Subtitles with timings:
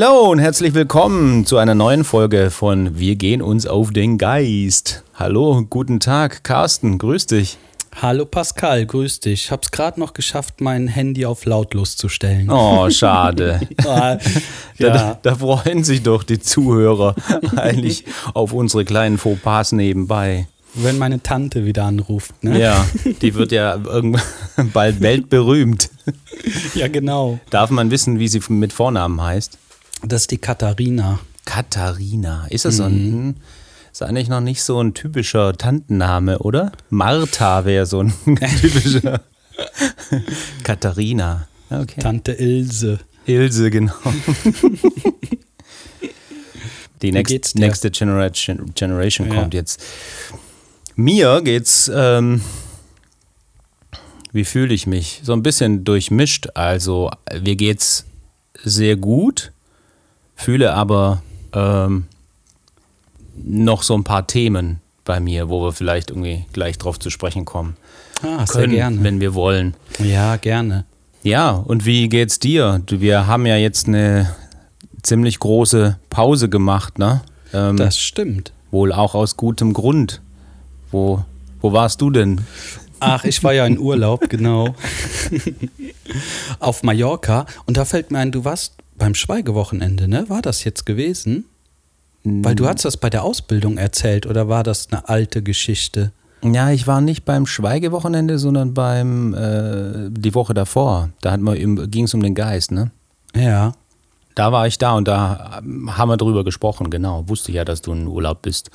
[0.00, 5.02] Hello und herzlich willkommen zu einer neuen Folge von Wir gehen uns auf den Geist.
[5.14, 7.58] Hallo, guten Tag, Carsten, grüß dich.
[8.00, 9.46] Hallo Pascal, grüß dich.
[9.46, 12.48] Ich hab's gerade noch geschafft, mein Handy auf lautlos zu stellen.
[12.48, 13.58] Oh, schade.
[13.84, 14.18] Ah,
[14.78, 17.16] Da, ja, da freuen sich doch die Zuhörer
[17.56, 18.04] eigentlich
[18.34, 20.46] auf unsere kleinen Fauxpas nebenbei.
[20.74, 22.60] wenn meine Tante wieder anruft, ne?
[22.60, 22.86] Ja,
[23.20, 24.22] die wird ja irgendwann
[24.72, 25.90] bald weltberühmt.
[26.76, 27.40] Ja, genau.
[27.50, 29.58] Darf man wissen, wie sie mit Vornamen heißt?
[30.02, 31.18] Das ist die Katharina.
[31.44, 32.46] Katharina.
[32.48, 33.36] Ist das so ein.
[33.92, 36.72] Ist eigentlich noch nicht so ein typischer Tantenname, oder?
[36.90, 38.12] Martha wäre so ein
[38.60, 39.20] typischer.
[40.62, 41.48] Katharina.
[41.70, 42.00] Okay.
[42.00, 42.98] Tante Ilse.
[43.26, 43.92] Ilse, genau.
[47.02, 49.34] Die next, nächste Generation, Generation Ja.
[49.34, 49.80] kommt jetzt.
[50.96, 52.40] Mir geht's, ähm,
[54.32, 55.20] wie fühle ich mich?
[55.22, 56.48] So ein bisschen durchmischt.
[56.54, 57.10] Also,
[57.42, 58.04] mir geht's
[58.64, 59.52] sehr gut,
[60.38, 61.22] fühle aber
[61.52, 62.06] ähm,
[63.36, 67.44] noch so ein paar Themen bei mir, wo wir vielleicht irgendwie gleich drauf zu sprechen
[67.44, 67.76] kommen
[68.22, 69.02] Ah, sehr können, gerne.
[69.04, 69.74] wenn wir wollen.
[70.00, 70.84] Ja, gerne.
[71.22, 72.82] Ja, und wie geht's dir?
[72.88, 74.34] Wir haben ja jetzt eine
[75.02, 77.22] ziemlich große Pause gemacht, ne?
[77.54, 78.52] Ähm, Das stimmt.
[78.72, 80.20] wohl auch aus gutem Grund.
[80.90, 81.24] Wo,
[81.60, 82.40] wo warst du denn?
[83.00, 84.74] Ach, ich war ja in Urlaub, genau.
[86.58, 87.46] Auf Mallorca.
[87.66, 90.28] Und da fällt mir ein, du warst beim Schweigewochenende, ne?
[90.28, 91.44] War das jetzt gewesen?
[92.24, 96.12] Weil du hast das bei der Ausbildung erzählt, oder war das eine alte Geschichte?
[96.42, 101.10] Ja, ich war nicht beim Schweigewochenende, sondern beim äh, die Woche davor.
[101.20, 102.90] Da ging es um den Geist, ne?
[103.34, 103.72] Ja.
[104.34, 107.28] Da war ich da und da haben wir drüber gesprochen, genau.
[107.28, 108.70] Wusste ja, dass du in Urlaub bist.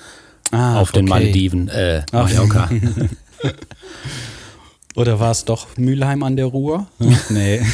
[0.51, 1.09] Ah, auf den okay.
[1.09, 2.03] Malediven, äh.
[2.11, 2.69] Mallorca.
[4.95, 6.87] Oder war es doch Mülheim an der Ruhr?
[7.29, 7.61] nee.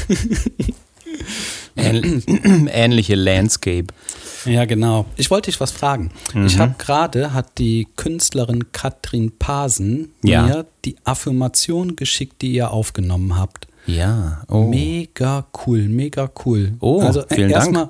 [1.80, 3.88] Ähn ähnliche Landscape.
[4.46, 5.06] Ja, genau.
[5.18, 6.12] Ich wollte dich was fragen.
[6.46, 6.60] Ich Mhm.
[6.60, 10.44] habe gerade, hat die Künstlerin Katrin Pasen Ja.
[10.44, 13.68] mir die Affirmation geschickt, die ihr aufgenommen habt.
[13.86, 14.44] Ja.
[14.48, 14.64] Oh.
[14.66, 16.74] Mega cool, mega cool.
[16.80, 17.64] Oh, also äh, vielen Dank.
[17.66, 17.90] erstmal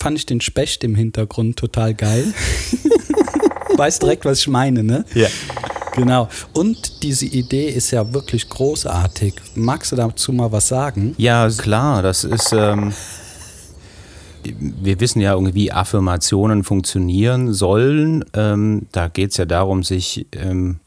[0.00, 2.24] fand ich den Specht im Hintergrund total geil.
[3.76, 5.04] Weißt direkt, was ich meine, ne?
[5.14, 5.28] Ja.
[5.96, 6.28] Genau.
[6.54, 9.34] Und diese Idee ist ja wirklich großartig.
[9.54, 11.14] Magst du dazu mal was sagen?
[11.18, 12.52] Ja, klar, das ist.
[12.52, 12.92] Ähm,
[14.44, 18.24] wir wissen ja irgendwie, wie Affirmationen funktionieren sollen.
[18.34, 20.80] Ähm, da geht es ja darum, sich ähm,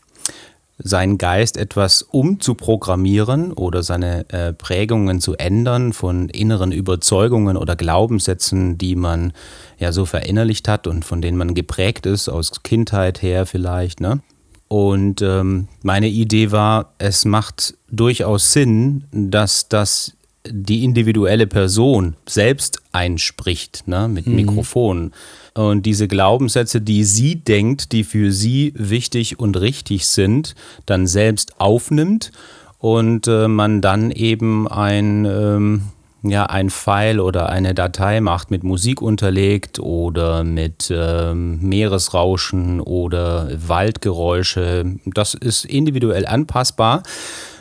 [0.80, 8.78] seinen Geist etwas umzuprogrammieren oder seine äh, Prägungen zu ändern von inneren Überzeugungen oder Glaubenssätzen,
[8.78, 9.34] die man
[9.80, 14.02] ja so verinnerlicht hat und von denen man geprägt ist, aus Kindheit her vielleicht.
[14.02, 14.22] Ne?
[14.68, 20.17] Und ähm, meine Idee war, es macht durchaus Sinn, dass das
[20.52, 25.12] die individuelle Person selbst einspricht, ne, mit Mikrofon.
[25.54, 31.60] Und diese Glaubenssätze, die sie denkt, die für sie wichtig und richtig sind, dann selbst
[31.60, 32.32] aufnimmt
[32.80, 35.82] und äh, man dann eben ein, ähm,
[36.22, 43.50] ja, ein File oder eine Datei macht, mit Musik unterlegt oder mit ähm, Meeresrauschen oder
[43.68, 44.86] Waldgeräusche.
[45.06, 47.04] Das ist individuell anpassbar.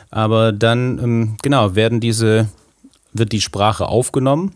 [0.09, 2.47] Aber dann, ähm, genau, werden diese,
[3.13, 4.53] wird die Sprache aufgenommen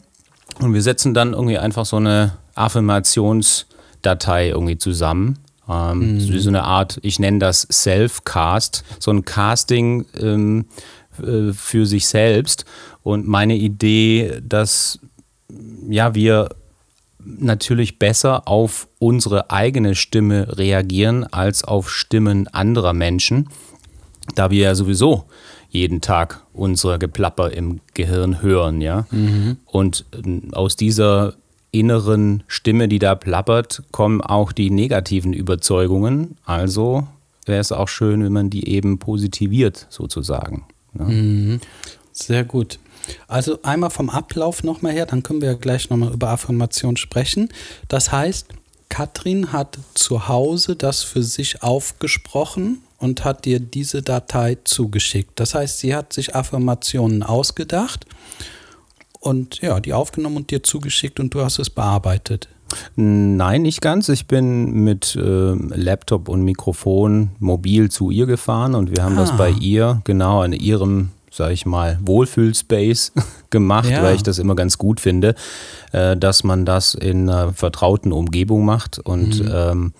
[0.59, 5.39] und wir setzen dann irgendwie einfach so eine Affirmationsdatei irgendwie zusammen.
[5.69, 10.65] Ähm, so wie so eine Art, ich nenne das Self-Cast, so ein Casting ähm,
[11.21, 12.65] äh, für sich selbst.
[13.03, 14.99] Und meine Idee, dass
[15.87, 16.49] ja, wir
[17.23, 23.49] natürlich besser auf unsere eigene Stimme reagieren als auf Stimmen anderer Menschen,
[24.35, 25.25] da wir ja sowieso
[25.71, 29.07] jeden Tag unser Geplapper im Gehirn hören, ja.
[29.65, 31.33] Und ähm, aus dieser
[31.71, 36.35] inneren Stimme, die da plappert, kommen auch die negativen Überzeugungen.
[36.45, 37.07] Also
[37.45, 40.65] wäre es auch schön, wenn man die eben positiviert, sozusagen.
[40.93, 41.59] Ne?
[42.11, 42.77] Sehr gut.
[43.27, 47.49] Also einmal vom Ablauf nochmal her, dann können wir ja gleich nochmal über Affirmation sprechen.
[47.87, 48.49] Das heißt,
[48.89, 55.39] Katrin hat zu Hause das für sich aufgesprochen und hat dir diese Datei zugeschickt.
[55.39, 58.05] Das heißt, sie hat sich Affirmationen ausgedacht
[59.19, 62.47] und ja, die aufgenommen und dir zugeschickt und du hast es bearbeitet.
[62.95, 64.07] Nein, nicht ganz.
[64.07, 65.19] Ich bin mit äh,
[65.53, 69.35] Laptop und Mikrofon mobil zu ihr gefahren und wir haben das Ah.
[69.35, 73.11] bei ihr genau an ihrem, sag ich mal, Wohlfühlspace
[73.49, 74.01] gemacht, Ja.
[74.03, 75.35] weil ich das immer ganz gut finde,
[75.91, 79.51] äh, dass man das in einer vertrauten Umgebung macht und Mhm.
[79.53, 79.93] ähm,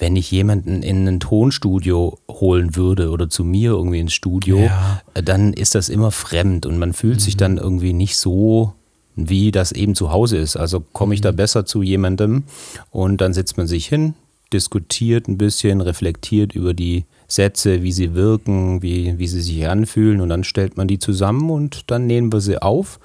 [0.00, 5.02] wenn ich jemanden in ein Tonstudio holen würde oder zu mir irgendwie ins Studio, Ja.
[5.14, 8.72] äh, dann ist das immer fremd und man fühlt sich dann irgendwie nicht so
[9.16, 10.56] wie das eben zu Hause ist.
[10.56, 12.44] Also komme ich da besser zu jemandem
[12.90, 14.14] und dann setzt man sich hin,
[14.52, 20.20] diskutiert ein bisschen, reflektiert über die Sätze, wie sie wirken, wie, wie sie sich anfühlen
[20.22, 22.98] und dann stellt man die zusammen und dann nehmen wir sie auf.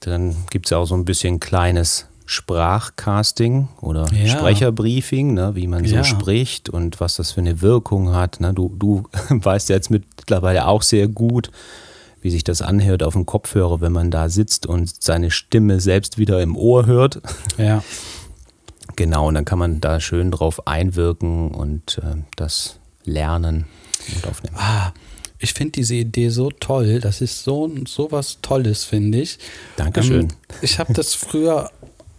[0.00, 4.26] Dann gibt es ja auch so ein bisschen kleines Sprachcasting oder ja.
[4.26, 6.04] Sprecherbriefing, ne, wie man so ja.
[6.04, 8.40] spricht und was das für eine Wirkung hat.
[8.40, 8.52] Ne.
[8.52, 11.50] Du, du weißt ja jetzt mittlerweile auch sehr gut,
[12.20, 16.18] wie sich das anhört auf dem Kopfhörer, wenn man da sitzt und seine Stimme selbst
[16.18, 17.22] wieder im Ohr hört.
[17.58, 17.82] Ja.
[18.96, 23.66] Genau, und dann kann man da schön drauf einwirken und äh, das lernen
[24.14, 24.56] und aufnehmen.
[24.58, 24.92] Ah,
[25.38, 27.00] ich finde diese Idee so toll.
[27.00, 29.38] Das ist so, so was Tolles, finde ich.
[29.76, 30.22] Dankeschön.
[30.22, 30.28] Ähm,
[30.62, 31.70] ich habe das früher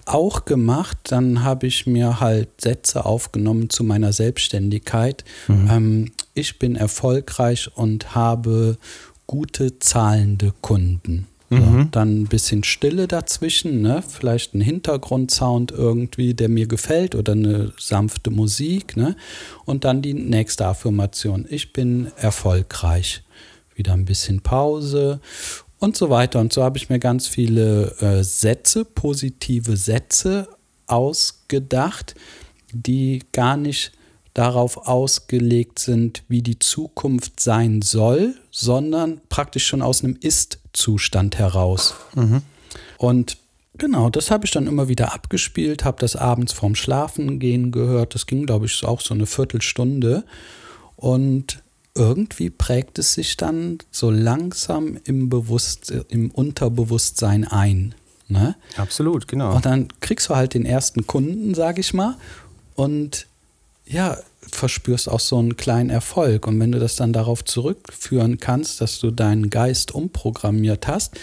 [0.08, 0.98] auch gemacht.
[1.04, 5.24] Dann habe ich mir halt Sätze aufgenommen zu meiner Selbstständigkeit.
[5.48, 5.70] Mhm.
[5.70, 8.78] Ähm, ich bin erfolgreich und habe
[9.26, 11.28] gute zahlende Kunden.
[11.50, 11.92] Mhm.
[11.92, 14.04] dann ein bisschen Stille dazwischen, ne?
[14.06, 18.98] vielleicht ein Hintergrundsound irgendwie, der mir gefällt oder eine sanfte Musik.
[18.98, 19.16] Ne?
[19.64, 21.46] Und dann die nächste Affirmation.
[21.50, 23.24] Ich bin erfolgreich.
[23.76, 25.22] Wieder ein bisschen Pause
[25.80, 26.40] und so weiter.
[26.40, 30.48] Und so habe ich mir ganz viele äh, Sätze, positive Sätze
[30.88, 32.16] ausgedacht,
[32.72, 33.92] die gar nicht
[34.34, 41.96] darauf ausgelegt sind, wie die Zukunft sein soll, sondern praktisch schon aus einem Ist-Zustand heraus.
[42.14, 42.44] Mhm.
[43.00, 43.38] Und
[43.78, 48.14] genau, das habe ich dann immer wieder abgespielt, habe das abends vorm Schlafengehen gehört.
[48.14, 50.24] Das ging, glaube ich, auch so eine Viertelstunde.
[50.96, 51.64] Und
[51.98, 57.96] irgendwie prägt es sich dann so langsam im, Bewusst im Unterbewusstsein ein.
[58.28, 58.56] Ne?
[58.76, 59.56] Absolut, genau.
[59.56, 62.16] Und dann kriegst du halt den ersten Kunden, sage ich mal.
[62.76, 63.28] Und
[63.86, 66.48] ja, verspürst auch so einen kleinen Erfolg.
[66.48, 71.16] Und wenn du das dann darauf zurückführen kannst, dass du deinen Geist umprogrammiert hast,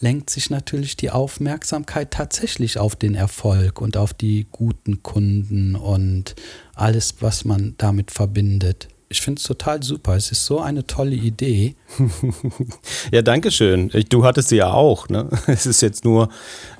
[0.00, 6.34] lenkt sich natürlich die Aufmerksamkeit tatsächlich auf den Erfolg und auf die guten Kunden und
[6.74, 8.88] alles, was man damit verbindet.
[9.12, 10.16] Ich finde es total super.
[10.16, 11.74] Es ist so eine tolle Idee.
[13.12, 13.90] ja, danke schön.
[14.08, 15.08] Du hattest sie ja auch.
[15.10, 15.28] Ne?
[15.46, 16.30] Es ist jetzt nur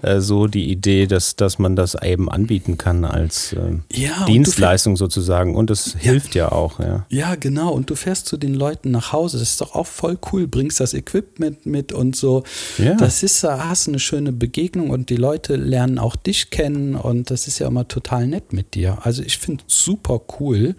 [0.01, 4.97] äh, so die Idee, dass, dass man das eben anbieten kann als äh, ja, Dienstleistung
[4.97, 5.55] sozusagen.
[5.55, 6.01] Und es ja.
[6.01, 6.81] hilft ja auch.
[6.81, 7.05] Ja.
[7.11, 7.71] ja, genau.
[7.73, 9.39] Und du fährst zu den Leuten nach Hause.
[9.39, 10.49] Das ist doch auch voll cool.
[10.49, 12.45] Bringst das Equipment mit und so.
[12.79, 12.95] Ja.
[12.95, 16.95] Das ist, hast eine schöne Begegnung und die Leute lernen auch dich kennen.
[16.95, 19.01] Und das ist ja immer total nett mit dir.
[19.03, 20.77] Also ich finde es super cool.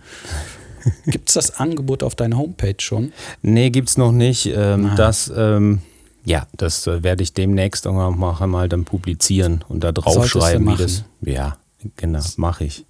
[1.06, 3.14] Gibt es das Angebot auf deiner Homepage schon?
[3.42, 4.52] Nee, gibt es noch nicht.
[4.54, 5.80] Ähm, das, ähm,
[6.26, 11.06] ja, das äh, werde ich demnächst auch mal dann publizieren und da draufschreiben, wie das.
[11.22, 11.58] Ja,
[11.96, 12.86] genau, mache ich.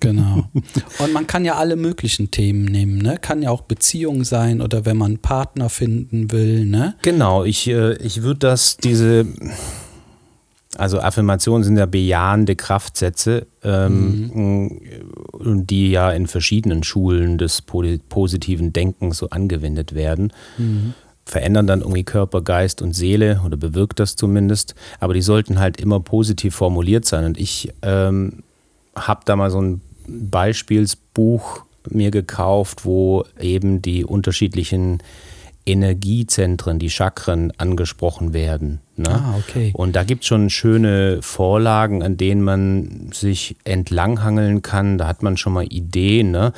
[0.00, 0.44] Genau.
[0.98, 3.18] Und man kann ja alle möglichen Themen nehmen, ne?
[3.20, 6.94] Kann ja auch Beziehung sein oder wenn man einen Partner finden will, ne?
[7.02, 9.26] Genau, ich, äh, ich würde das, diese
[10.78, 15.66] also Affirmationen sind ja bejahende Kraftsätze, ähm, mhm.
[15.66, 20.32] die ja in verschiedenen Schulen des positiven Denkens so angewendet werden.
[20.56, 20.94] Mhm.
[21.24, 24.74] Verändern dann irgendwie Körper, Geist und Seele oder bewirkt das zumindest.
[25.00, 27.24] Aber die sollten halt immer positiv formuliert sein.
[27.24, 28.44] Und ich ähm,
[28.96, 34.98] habe da mal so ein Beispielsbuch mir gekauft, wo eben die unterschiedlichen
[35.68, 38.80] Energiezentren, die Chakren angesprochen werden.
[38.96, 39.10] Ne?
[39.10, 39.70] Ah, okay.
[39.74, 44.96] Und da gibt es schon schöne Vorlagen, an denen man sich entlanghangeln kann.
[44.96, 46.52] Da hat man schon mal Ideen, ne?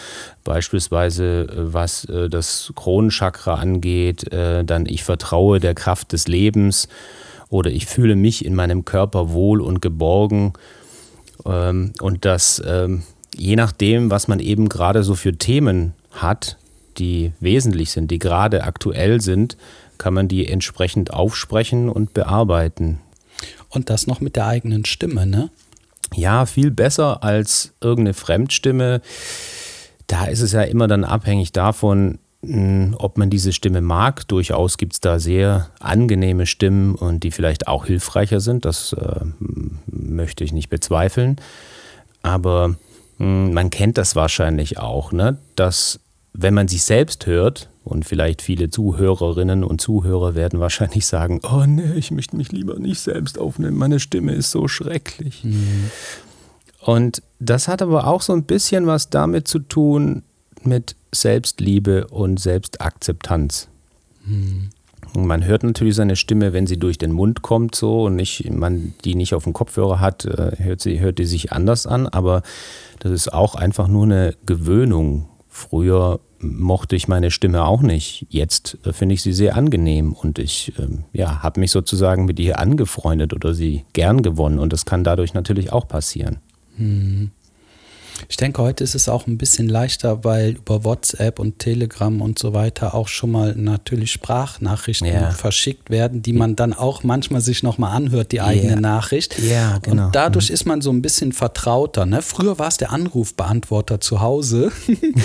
[0.45, 6.89] beispielsweise äh, was äh, das Kronenchakra angeht, äh, dann ich vertraue der Kraft des Lebens
[7.49, 10.53] oder ich fühle mich in meinem Körper wohl und geborgen.
[11.45, 13.03] Ähm, und das, ähm,
[13.35, 16.59] je nachdem, was man eben gerade so für Themen hat,
[16.99, 19.57] die wesentlich sind, die gerade aktuell sind,
[19.99, 23.01] kann man die entsprechend aufsprechen und bearbeiten.
[23.69, 25.51] Und das noch mit der eigenen Stimme, ne?
[26.15, 29.01] Ja, viel besser als irgendeine Fremdstimme.
[30.07, 34.27] Da ist es ja immer dann abhängig davon, hm, ob man diese Stimme mag.
[34.27, 38.65] Durchaus gibt es da sehr angenehme Stimmen und die vielleicht auch hilfreicher sind.
[38.65, 39.21] Das äh,
[39.87, 41.37] möchte ich nicht bezweifeln.
[42.23, 42.77] Aber mh,
[43.19, 45.39] hm, man kennt das wahrscheinlich auch, ne?
[45.55, 46.01] dass
[46.33, 51.65] wenn man sich selbst hört, und vielleicht viele Zuhörerinnen und Zuhörer werden wahrscheinlich sagen, oh
[51.67, 55.43] nee, ich möchte mich lieber nicht selbst aufnehmen, meine Stimme ist so schrecklich.
[55.45, 55.91] Mhm.
[56.81, 60.23] Und das hat aber auch so ein bisschen was damit zu tun
[60.63, 63.69] mit Selbstliebe und Selbstakzeptanz.
[64.25, 64.71] Mhm.
[65.17, 68.95] Man hört natürlich seine Stimme, wenn sie durch den Mund kommt, so und nicht, man
[69.05, 72.43] die nicht auf dem Kopfhörer hat, äh, hört sie, hört die sich anders an, aber
[73.01, 78.27] das ist auch einfach nur eine Gewöhnung Früher mochte ich meine Stimme auch nicht.
[78.31, 82.39] Jetzt äh, finde ich sie sehr angenehm und ich ähm, ja, habe mich sozusagen mit
[82.39, 86.39] ihr angefreundet oder sie gern gewonnen und das kann dadurch natürlich auch passieren.
[86.77, 87.33] Hm.
[88.29, 92.39] Ich denke, heute ist es auch ein bisschen leichter, weil über WhatsApp und Telegram und
[92.39, 95.31] so weiter auch schon mal natürlich Sprachnachrichten ja.
[95.31, 98.81] verschickt werden, die man dann auch manchmal sich nochmal anhört, die eigene yeah.
[98.81, 99.39] Nachricht.
[99.39, 100.07] Ja, genau.
[100.07, 100.55] Und dadurch mhm.
[100.55, 102.07] ist man so ein bisschen vertrauter.
[102.07, 102.23] Ne?
[102.23, 104.71] Früher war es der Anrufbeantworter zu Hause,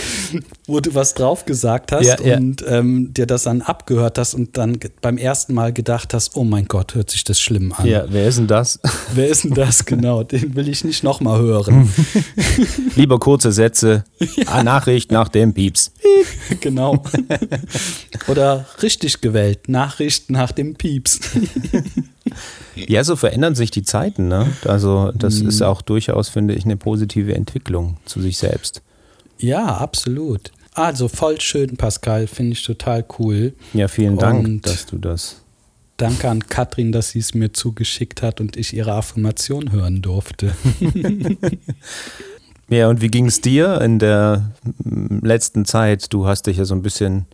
[0.67, 2.37] wo du was drauf gesagt hast ja, ja.
[2.37, 6.43] und ähm, dir das dann abgehört hast und dann beim ersten Mal gedacht hast, oh
[6.43, 7.85] mein Gott, hört sich das schlimm an.
[7.85, 8.79] Ja, wer ist denn das?
[9.13, 10.23] wer ist denn das, genau?
[10.23, 11.89] Den will ich nicht nochmal hören.
[12.95, 14.03] Lieber kurze Sätze.
[14.35, 14.63] Ja.
[14.63, 15.91] Nachricht nach dem Pieps.
[16.59, 17.03] Genau.
[18.27, 19.67] Oder richtig gewählt.
[19.67, 21.19] Nachricht nach dem Pieps.
[22.75, 24.27] Ja, so verändern sich die Zeiten.
[24.27, 24.47] Ne?
[24.65, 25.49] Also das mhm.
[25.49, 28.81] ist auch durchaus, finde ich, eine positive Entwicklung zu sich selbst.
[29.37, 30.51] Ja, absolut.
[30.73, 33.53] Also voll schön, Pascal, finde ich total cool.
[33.73, 35.41] Ja, vielen Dank, und dass du das.
[35.97, 40.53] Danke an Katrin, dass sie es mir zugeschickt hat und ich ihre Affirmation hören durfte.
[42.69, 44.51] Ja, und wie ging es dir in der
[45.21, 46.11] letzten Zeit?
[46.11, 47.25] Du hast dich ja so ein bisschen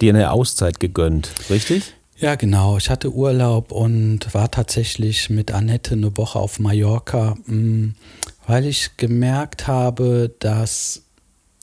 [0.00, 1.94] dir eine Auszeit gegönnt, richtig?
[2.18, 2.76] Ja, genau.
[2.76, 7.94] Ich hatte Urlaub und war tatsächlich mit Annette eine Woche auf Mallorca, mm,
[8.46, 11.04] weil ich gemerkt habe, dass,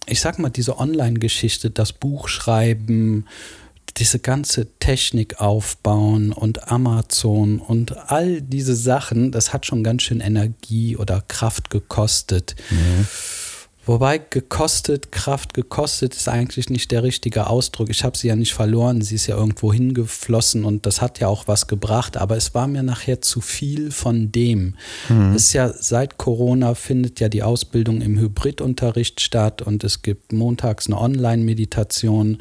[0.07, 3.27] ich sag mal, diese Online-Geschichte, das Buch schreiben,
[3.95, 10.19] diese ganze Technik aufbauen und Amazon und all diese Sachen, das hat schon ganz schön
[10.19, 12.55] Energie oder Kraft gekostet.
[12.69, 13.07] Mhm.
[13.87, 17.89] Wobei gekostet, Kraft gekostet ist eigentlich nicht der richtige Ausdruck.
[17.89, 21.29] Ich habe sie ja nicht verloren, sie ist ja irgendwo hingeflossen und das hat ja
[21.29, 24.75] auch was gebracht, aber es war mir nachher zu viel von dem.
[25.07, 25.33] Mhm.
[25.33, 30.33] Es ist ja seit Corona findet ja die Ausbildung im Hybridunterricht statt und es gibt
[30.33, 32.39] montags eine Online-Meditation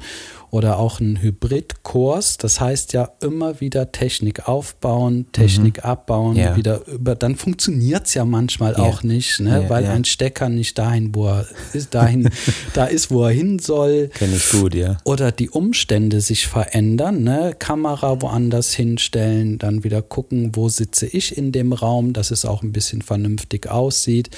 [0.51, 2.39] oder auch einen Hybridkurs.
[2.39, 5.91] Das heißt ja immer wieder Technik aufbauen, Technik mhm.
[5.91, 6.57] abbauen, ja.
[6.57, 7.15] wieder über.
[7.15, 8.79] Dann funktioniert es ja manchmal ja.
[8.79, 9.63] auch nicht, ne?
[9.63, 12.31] Ja, weil ein Stecker nicht dahin, wo er ist, dahin,
[12.75, 14.09] da ist, wo er hin soll.
[14.09, 14.99] Kenne ich gut, ja.
[15.05, 17.55] Oder die Umstände sich verändern, ne?
[17.59, 22.63] Kamera woanders hinstellen, dann wieder gucken, wo sitze ich in dem Raum, dass es auch
[22.63, 24.31] ein bisschen vernünftig aussieht.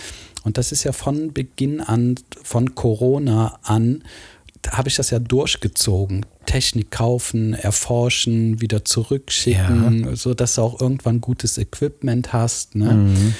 [0.44, 4.02] Und das ist ja von Beginn an, von Corona an,
[4.70, 6.26] habe ich das ja durchgezogen.
[6.46, 10.16] Technik kaufen, erforschen, wieder zurückschicken, ja.
[10.16, 12.74] so dass du auch irgendwann gutes Equipment hast.
[12.74, 12.92] Ne?
[12.92, 13.34] Mhm.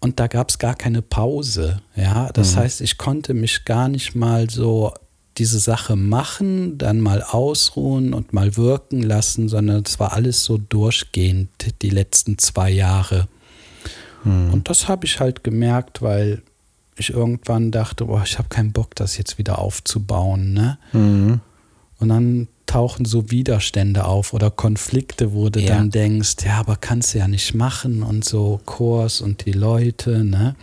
[0.00, 1.82] Und da gab es gar keine Pause.
[1.96, 2.60] Ja, das mhm.
[2.60, 4.92] heißt, ich konnte mich gar nicht mal so
[5.38, 10.58] diese Sache machen, dann mal ausruhen und mal wirken lassen, sondern es war alles so
[10.58, 11.50] durchgehend
[11.82, 13.28] die letzten zwei Jahre.
[14.24, 14.52] Mhm.
[14.52, 16.42] Und das habe ich halt gemerkt, weil
[17.00, 20.52] ich irgendwann dachte, boah, ich habe keinen Bock, das jetzt wieder aufzubauen.
[20.52, 20.78] Ne?
[20.92, 21.40] Mhm.
[21.98, 25.68] Und dann tauchen so Widerstände auf oder Konflikte, wo du ja.
[25.68, 30.22] dann denkst, ja, aber kannst du ja nicht machen und so Kurs und die Leute,
[30.22, 30.54] ne?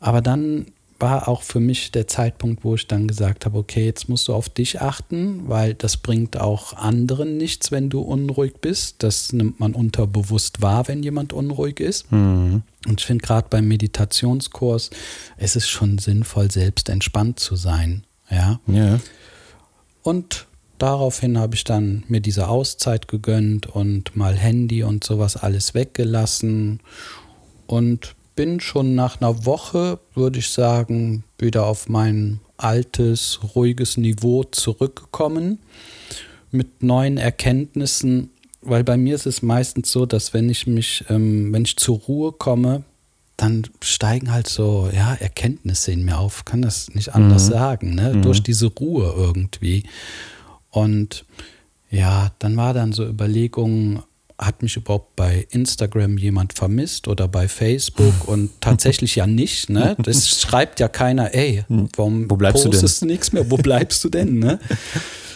[0.00, 0.66] Aber dann
[0.98, 4.34] war auch für mich der Zeitpunkt, wo ich dann gesagt habe, okay, jetzt musst du
[4.34, 9.02] auf dich achten, weil das bringt auch anderen nichts, wenn du unruhig bist.
[9.02, 12.10] Das nimmt man unterbewusst wahr, wenn jemand unruhig ist.
[12.12, 12.62] Mhm.
[12.86, 14.90] Und ich finde gerade beim Meditationskurs,
[15.36, 18.04] es ist schon sinnvoll, selbst entspannt zu sein.
[18.30, 18.60] Ja.
[18.66, 18.98] ja.
[20.02, 20.46] Und
[20.78, 26.80] daraufhin habe ich dann mir diese Auszeit gegönnt und mal Handy und sowas alles weggelassen
[27.66, 34.44] und bin schon nach einer Woche, würde ich sagen, wieder auf mein altes, ruhiges Niveau
[34.44, 35.58] zurückgekommen
[36.50, 38.30] mit neuen Erkenntnissen,
[38.62, 41.98] weil bei mir ist es meistens so, dass wenn ich mich, ähm, wenn ich zur
[41.98, 42.84] Ruhe komme,
[43.36, 47.52] dann steigen halt so, ja, Erkenntnisse in mir auf, kann das nicht anders mhm.
[47.52, 48.14] sagen, ne?
[48.14, 48.22] Mhm.
[48.22, 49.84] durch diese Ruhe irgendwie.
[50.70, 51.24] Und
[51.90, 54.02] ja, dann war dann so Überlegungen,
[54.38, 59.70] hat mich überhaupt bei Instagram jemand vermisst oder bei Facebook und tatsächlich ja nicht.
[59.70, 59.96] Ne?
[59.98, 61.64] Das schreibt ja keiner, ey,
[61.96, 63.50] warum Wo bleibst postest du, du nichts mehr?
[63.50, 64.38] Wo bleibst du denn?
[64.38, 64.58] Ne?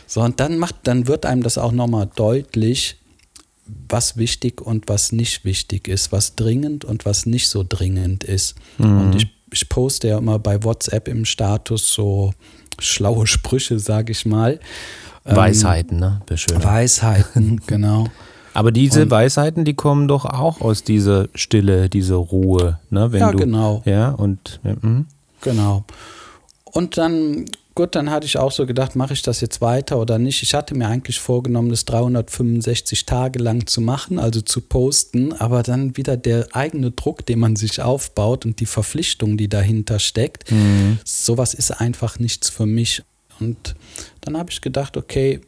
[0.06, 2.98] So, und dann macht, dann wird einem das auch nochmal deutlich,
[3.88, 8.54] was wichtig und was nicht wichtig ist, was dringend und was nicht so dringend ist.
[8.78, 9.00] Mhm.
[9.00, 12.32] Und ich, ich poste ja immer bei WhatsApp im Status so
[12.78, 14.60] schlaue Sprüche, sage ich mal.
[15.24, 16.20] Weisheiten, ne?
[16.28, 18.08] Weisheiten, genau.
[18.52, 23.10] Aber diese und, Weisheiten, die kommen doch auch aus dieser Stille, dieser Ruhe, ne?
[23.10, 23.82] Wenn ja, du, genau.
[23.84, 25.06] Ja, und ja, mhm.
[25.40, 25.84] genau.
[26.64, 30.18] Und dann, gut, dann hatte ich auch so gedacht, mache ich das jetzt weiter oder
[30.18, 30.42] nicht?
[30.42, 35.62] Ich hatte mir eigentlich vorgenommen, das 365 Tage lang zu machen, also zu posten, aber
[35.62, 40.50] dann wieder der eigene Druck, den man sich aufbaut und die Verpflichtung, die dahinter steckt,
[40.50, 40.98] mhm.
[41.04, 43.02] sowas ist einfach nichts für mich.
[43.40, 43.74] Und
[44.20, 45.40] dann habe ich gedacht, okay,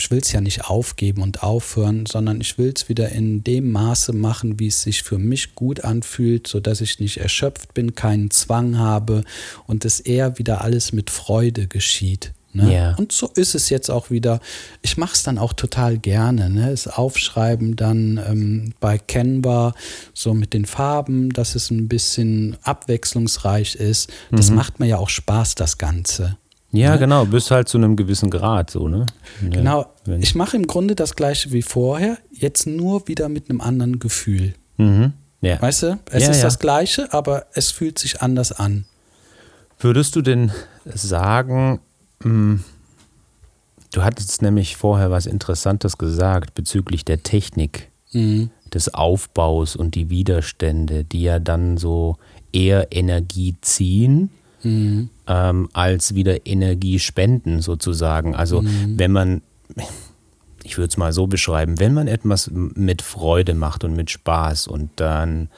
[0.00, 3.70] ich will es ja nicht aufgeben und aufhören, sondern ich will es wieder in dem
[3.70, 8.30] Maße machen, wie es sich für mich gut anfühlt, sodass ich nicht erschöpft bin, keinen
[8.30, 9.24] Zwang habe
[9.66, 12.32] und es eher wieder alles mit Freude geschieht.
[12.52, 12.74] Ne?
[12.74, 12.94] Ja.
[12.96, 14.40] Und so ist es jetzt auch wieder.
[14.80, 16.48] Ich mache es dann auch total gerne.
[16.48, 16.70] Ne?
[16.70, 19.74] Das Aufschreiben dann ähm, bei Canva
[20.14, 24.10] so mit den Farben, dass es ein bisschen abwechslungsreich ist.
[24.30, 26.38] Das macht mir ja auch Spaß, das Ganze.
[26.72, 26.98] Ja, Ne?
[27.00, 29.06] genau, bis halt zu einem gewissen Grad, so, ne?
[29.42, 29.86] Ja, Genau.
[30.04, 33.98] wenn- Ich mache im Grunde das gleiche wie vorher, jetzt nur wieder mit einem anderen
[33.98, 34.54] Gefühl.
[34.76, 35.12] Mhm.
[35.40, 35.60] Ja.
[35.60, 35.98] Weißt du?
[36.10, 36.42] Es Ja, ist ja.
[36.44, 38.84] das gleiche, aber es fühlt sich anders an.
[39.80, 40.52] Würdest du denn
[40.84, 41.80] sagen,
[42.22, 42.60] mh,
[43.92, 48.50] du hattest nämlich vorher was Interessantes gesagt bezüglich der Technik, Mhm.
[48.72, 52.16] des Aufbaus und die Widerstände, die ja dann so
[52.52, 54.30] eher Energie ziehen,
[54.62, 55.08] Mhm.
[55.30, 58.34] Ähm, als wieder Energie spenden sozusagen.
[58.34, 59.42] Also wenn man,
[60.64, 64.66] ich würde es mal so beschreiben, wenn man etwas mit Freude macht und mit Spaß
[64.66, 65.48] und dann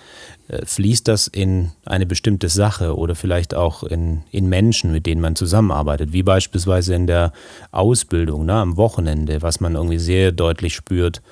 [0.49, 5.23] äh, fließt das in eine bestimmte Sache oder vielleicht auch in, in Menschen, mit denen
[5.23, 7.33] man zusammenarbeitet, wie beispielsweise in der
[7.71, 11.23] Ausbildung ne, am Wochenende, was man irgendwie sehr deutlich spürt,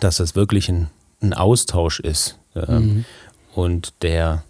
[0.00, 0.88] dass das wirklich ein,
[1.22, 3.04] ein Austausch ist ähm,
[3.54, 4.42] und der,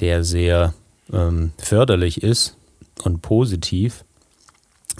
[0.00, 0.72] der sehr
[1.12, 2.56] ähm, förderlich ist
[3.04, 4.04] und positiv.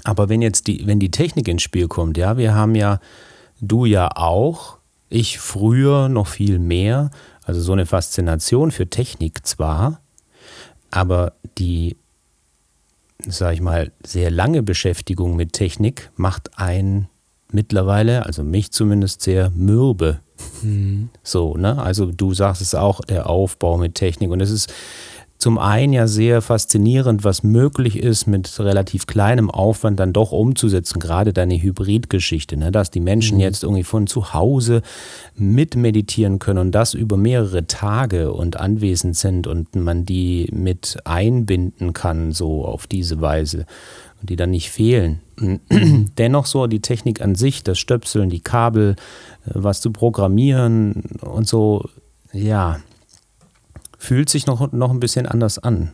[0.03, 2.99] Aber wenn jetzt die, wenn die Technik ins Spiel kommt, ja, wir haben ja,
[3.59, 4.77] du ja auch,
[5.09, 7.11] ich früher noch viel mehr,
[7.43, 10.01] also so eine Faszination für Technik zwar,
[10.89, 11.97] aber die,
[13.27, 17.07] sag ich mal, sehr lange Beschäftigung mit Technik macht einen
[17.51, 20.19] mittlerweile, also mich zumindest, sehr mürbe.
[21.23, 21.81] So, ne?
[21.81, 24.31] Also du sagst es auch, der Aufbau mit Technik.
[24.31, 24.73] Und es ist
[25.41, 30.99] zum einen ja sehr faszinierend, was möglich ist, mit relativ kleinem Aufwand dann doch umzusetzen,
[30.99, 32.71] gerade deine Hybridgeschichte, ne?
[32.71, 34.83] dass die Menschen jetzt irgendwie von zu Hause
[35.35, 40.99] mit meditieren können und das über mehrere Tage und anwesend sind und man die mit
[41.05, 43.65] einbinden kann, so auf diese Weise
[44.21, 45.21] und die dann nicht fehlen.
[46.19, 48.91] Dennoch so die Technik an sich, das Stöpseln, die Kabel,
[49.47, 51.83] äh, was zu programmieren und so,
[52.31, 52.77] ja,
[54.01, 55.91] fühlt sich noch, noch ein bisschen anders an.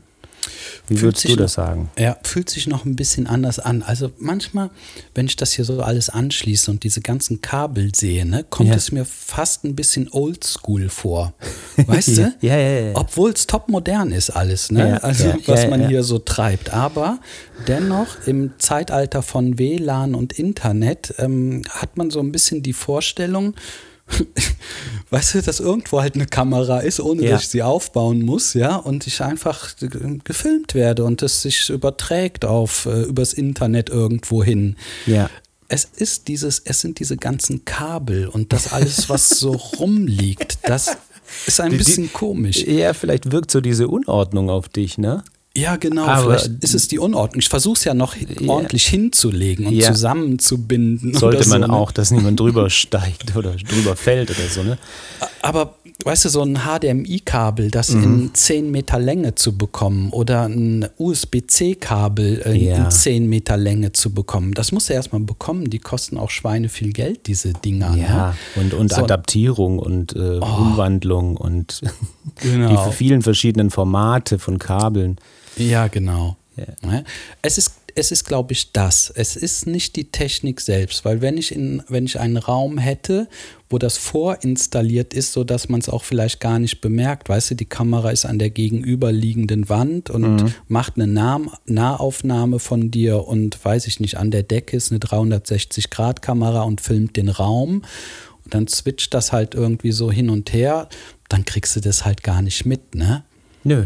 [0.88, 1.90] Wie Fühlt würdest sich du das noch- sagen?
[2.00, 3.84] Ja, fühlt sich noch ein bisschen anders an.
[3.84, 4.70] Also manchmal,
[5.14, 8.76] wenn ich das hier so alles anschließe und diese ganzen Kabel sehe, ne, kommt Ja.
[8.76, 11.34] es mir fast ein bisschen oldschool vor.
[11.76, 12.34] Weißt du?
[12.42, 12.92] Ja, ja, ja.
[12.96, 15.04] Obwohl es top modern ist alles, ne?
[15.04, 16.70] Also was man hier so treibt.
[16.74, 17.20] Aber
[17.68, 23.54] dennoch im Zeitalter von WLAN und Internet ähm, hat man so ein bisschen die Vorstellung,
[25.10, 27.32] weißt du, dass irgendwo halt eine Kamera ist, ohne Ja.
[27.32, 29.74] dass ich sie aufbauen muss, ja, und ich einfach
[30.24, 34.76] gefilmt werde und es sich überträgt auf äh, übers Internet irgendwo hin.
[35.06, 35.30] Ja.
[35.70, 40.98] Es ist dieses, es sind diese ganzen Kabel und das alles, was so rumliegt, das
[41.46, 42.64] ist ein die- bisschen komisch.
[42.66, 45.24] Ja, vielleicht wirkt so diese Unordnung auf dich, ne?
[45.58, 46.06] Ja, genau.
[46.06, 47.40] Aber- vielleicht ist es die Unordnung.
[47.40, 48.16] Ich versuche es ja noch
[48.48, 49.92] ordentlich hinzulegen und Ja.
[49.92, 51.14] zusammenzubinden.
[51.14, 51.74] Sollte man so, ne?
[51.74, 54.78] auch, dass niemand drüber steigt oder drüber fällt oder so, ne?
[55.42, 58.04] Aber weißt du, so ein HDMI-Kabel, das Mhm.
[58.04, 62.76] in 10 Meter Länge zu bekommen oder ein USB-C-Kabel äh, Ja.
[62.86, 65.70] in 10 Meter Länge zu bekommen, das musst du erstmal bekommen.
[65.70, 67.96] Die kosten auch Schweine viel Geld, diese Dinger.
[67.96, 68.62] Ja, Ne?
[68.62, 69.02] und, und So.
[69.04, 71.82] Adaptierung und äh, Umwandlung und
[72.42, 72.88] Genau.
[72.90, 75.18] die vielen verschiedenen Formate von Kabeln.
[75.58, 76.38] Ja, genau.
[76.56, 77.04] Ja.
[77.42, 79.12] Es ist, es ist, glaube ich, das.
[79.16, 83.28] Es ist nicht die Technik selbst, weil wenn ich in, wenn ich einen Raum hätte,
[83.70, 87.66] wo das vorinstalliert ist, sodass man es auch vielleicht gar nicht bemerkt, weißt du, die
[87.66, 93.88] Kamera ist an der gegenüberliegenden Wand und macht eine nah Nahaufnahme von dir und weiß
[93.88, 97.84] ich nicht, an der Decke ist eine 360-Grad-Kamera und filmt den Raum.
[98.46, 100.88] Und dann switcht das halt irgendwie so hin und her,
[101.30, 103.24] dann kriegst du das halt gar nicht mit, ne?
[103.64, 103.86] Nö.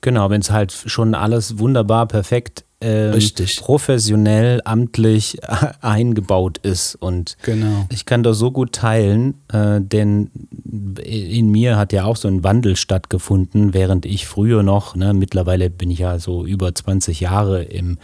[0.00, 3.60] Genau, wenn es halt schon alles wunderbar perfekt ähm, Richtig.
[3.60, 5.38] professionell, amtlich
[5.82, 6.94] eingebaut ist.
[6.94, 7.86] Und Genau.
[7.90, 10.30] ich kann das so gut teilen, äh, denn
[11.04, 15.68] in mir hat ja auch so ein Wandel stattgefunden, während ich früher noch, ne, mittlerweile
[15.68, 17.98] bin ich ja so über 20 Jahre im,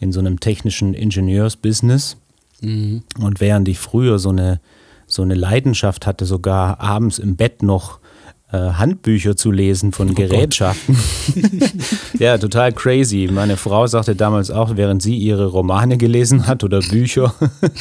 [0.00, 2.16] in so einem technischen Ingenieursbusiness.
[2.60, 3.04] Mhm.
[3.20, 4.60] Und während ich früher so eine,
[5.06, 8.00] so eine Leidenschaft hatte, sogar abends im Bett noch
[8.56, 10.96] Handbücher zu lesen von Gerätschaften.
[12.18, 13.28] ja, total crazy.
[13.30, 17.34] Meine Frau sagte damals auch, während sie ihre Romane gelesen hat oder Bücher,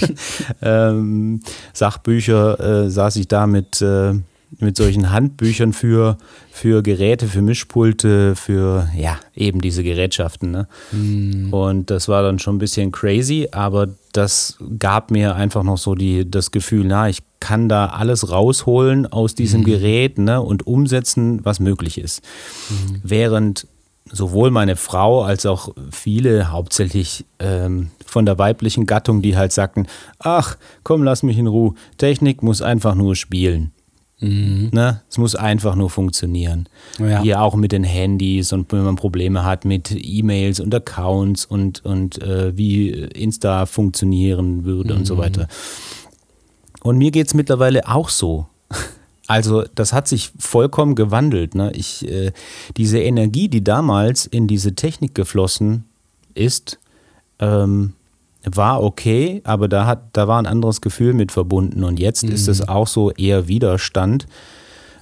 [0.61, 1.41] ähm,
[1.73, 4.15] Sachbücher, äh, saß ich da mit, äh,
[4.59, 6.17] mit solchen Handbüchern für,
[6.51, 10.51] für Geräte, für Mischpulte, für ja, eben diese Gerätschaften.
[10.51, 10.67] Ne?
[10.91, 11.53] Mm.
[11.53, 15.95] Und das war dann schon ein bisschen crazy, aber das gab mir einfach noch so
[15.95, 19.65] die, das Gefühl, na, ich kann da alles rausholen aus diesem mm.
[19.65, 22.23] Gerät ne, und umsetzen, was möglich ist.
[22.69, 22.95] Mm.
[23.03, 23.67] Während
[24.11, 29.87] sowohl meine Frau als auch viele, hauptsächlich ähm, von der weiblichen Gattung, die halt sagten,
[30.19, 33.73] ach, komm, lass mich in Ruhe, Technik muss einfach nur spielen.
[34.19, 34.69] Mhm.
[34.71, 35.01] Ne?
[35.09, 36.67] Es muss einfach nur funktionieren.
[36.97, 37.21] Ja.
[37.21, 41.85] Hier auch mit den Handys und wenn man Probleme hat mit E-Mails und Accounts und,
[41.85, 44.99] und äh, wie Insta funktionieren würde mhm.
[44.99, 45.19] und so mhm.
[45.19, 45.47] weiter.
[46.81, 48.47] Und mir geht es mittlerweile auch so.
[49.29, 51.53] Also das hat sich vollkommen gewandelt.
[51.53, 51.73] Ne?
[51.75, 52.31] Ich, äh,
[52.77, 55.83] diese Energie, die damals in diese Technik geflossen
[56.33, 56.79] ist,
[57.39, 57.91] ähm,
[58.55, 61.83] war okay, aber da, hat, da war ein anderes Gefühl mit verbunden.
[61.83, 62.31] Und jetzt mhm.
[62.31, 62.69] ist es mhm.
[62.69, 64.27] auch so eher Widerstand,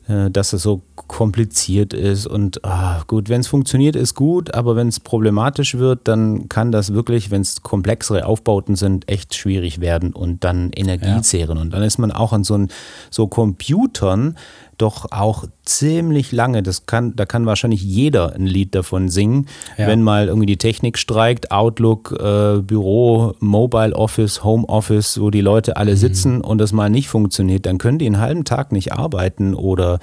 [0.08, 2.28] äh, dass es so kompliziert ist.
[2.28, 6.72] Und ah, gut, wenn es funktioniert, ist gut, aber wenn es problematisch wird, dann kann
[6.72, 11.22] das wirklich, wenn es komplexere Aufbauten sind, echt schwierig werden und dann Energie ja.
[11.22, 11.58] zehren.
[11.58, 12.68] Und dann ist man auch an so,
[13.10, 14.38] so Computern,
[14.78, 16.64] doch auch ziemlich lange.
[16.64, 19.88] Das kann, da kann wahrscheinlich jeder ein Lied davon singen, ja.
[19.88, 25.42] wenn mal irgendwie die Technik streikt, Outlook, äh, Büro, Mobile Office, Home Office, wo die
[25.42, 25.98] Leute alle mhm.
[25.98, 30.00] sitzen und das mal nicht funktioniert, dann können die einen halben Tag nicht arbeiten oder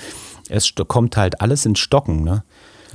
[0.49, 2.25] es kommt halt alles ins Stocken.
[2.25, 2.45] Ne?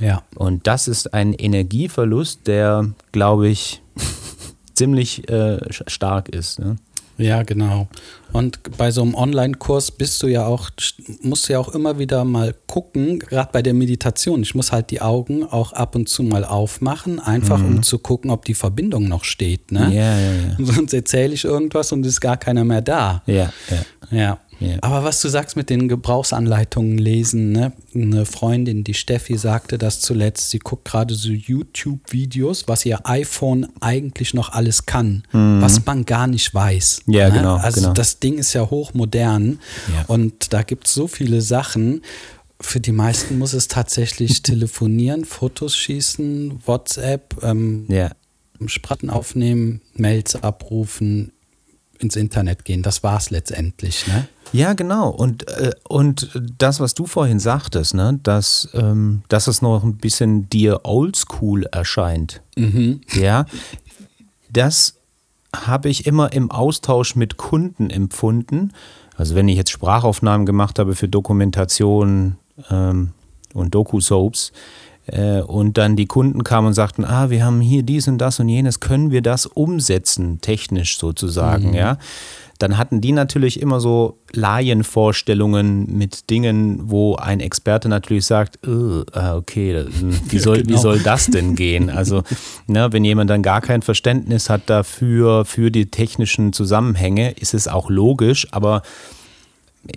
[0.00, 0.22] Ja.
[0.34, 3.82] Und das ist ein Energieverlust, der, glaube ich,
[4.74, 6.58] ziemlich äh, stark ist.
[6.58, 6.76] Ne?
[7.18, 7.88] Ja, genau.
[8.32, 10.70] Und bei so einem Online-Kurs bist du ja auch,
[11.20, 14.42] musst du ja auch immer wieder mal gucken, gerade bei der Meditation.
[14.42, 17.66] Ich muss halt die Augen auch ab und zu mal aufmachen, einfach mhm.
[17.66, 19.72] um zu gucken, ob die Verbindung noch steht.
[19.72, 19.92] Ne?
[19.92, 20.56] Ja, ja, ja.
[20.60, 23.22] Sonst erzähle ich irgendwas und ist gar keiner mehr da.
[23.26, 23.84] Ja, ja.
[24.10, 24.38] Ja.
[24.60, 24.78] Yeah.
[24.80, 27.72] Aber was du sagst mit den Gebrauchsanleitungen lesen, ne?
[27.94, 30.50] eine Freundin, die Steffi, sagte das zuletzt.
[30.50, 35.62] Sie guckt gerade so YouTube-Videos, was ihr iPhone eigentlich noch alles kann, mhm.
[35.62, 37.02] was man gar nicht weiß.
[37.06, 37.34] Ja, ne?
[37.36, 37.56] genau.
[37.56, 37.92] Also genau.
[37.92, 39.60] das Ding ist ja hochmodern
[39.94, 40.04] ja.
[40.08, 42.02] und da gibt es so viele Sachen.
[42.60, 48.10] Für die meisten muss es tatsächlich telefonieren, Fotos schießen, WhatsApp, ähm, ja.
[48.66, 51.30] Sprachen aufnehmen, Mails abrufen,
[51.98, 52.82] ins Internet gehen.
[52.82, 54.06] Das war es letztendlich.
[54.06, 54.28] Ne?
[54.52, 55.10] Ja, genau.
[55.10, 59.96] Und, äh, und das, was du vorhin sagtest, ne, dass, ähm, dass es noch ein
[59.96, 62.42] bisschen dir oldschool erscheint.
[62.56, 63.00] Mhm.
[63.12, 63.46] Ja,
[64.50, 64.94] das
[65.54, 68.72] habe ich immer im Austausch mit Kunden empfunden.
[69.16, 72.36] Also wenn ich jetzt Sprachaufnahmen gemacht habe für Dokumentation
[72.70, 73.12] ähm,
[73.54, 74.52] und Doku-Soaps,
[75.46, 78.48] und dann die Kunden kamen und sagten, ah, wir haben hier dies und das und
[78.48, 81.74] jenes, können wir das umsetzen, technisch sozusagen, mhm.
[81.74, 81.98] ja.
[82.58, 89.36] Dann hatten die natürlich immer so Laienvorstellungen mit Dingen, wo ein Experte natürlich sagt, ah,
[89.36, 89.86] okay,
[90.28, 90.74] wie soll, ja, genau.
[90.74, 91.88] wie soll das denn gehen?
[91.88, 92.24] Also,
[92.66, 97.68] ne, wenn jemand dann gar kein Verständnis hat dafür, für die technischen Zusammenhänge, ist es
[97.68, 98.82] auch logisch, aber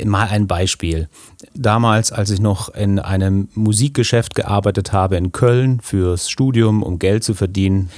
[0.06, 1.10] Mal ein Beispiel.
[1.54, 7.24] Damals, als ich noch in einem Musikgeschäft gearbeitet habe in Köln fürs Studium, um Geld
[7.24, 7.90] zu verdienen,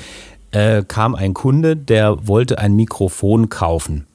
[0.52, 4.08] äh, kam ein Kunde, der wollte ein Mikrofon kaufen.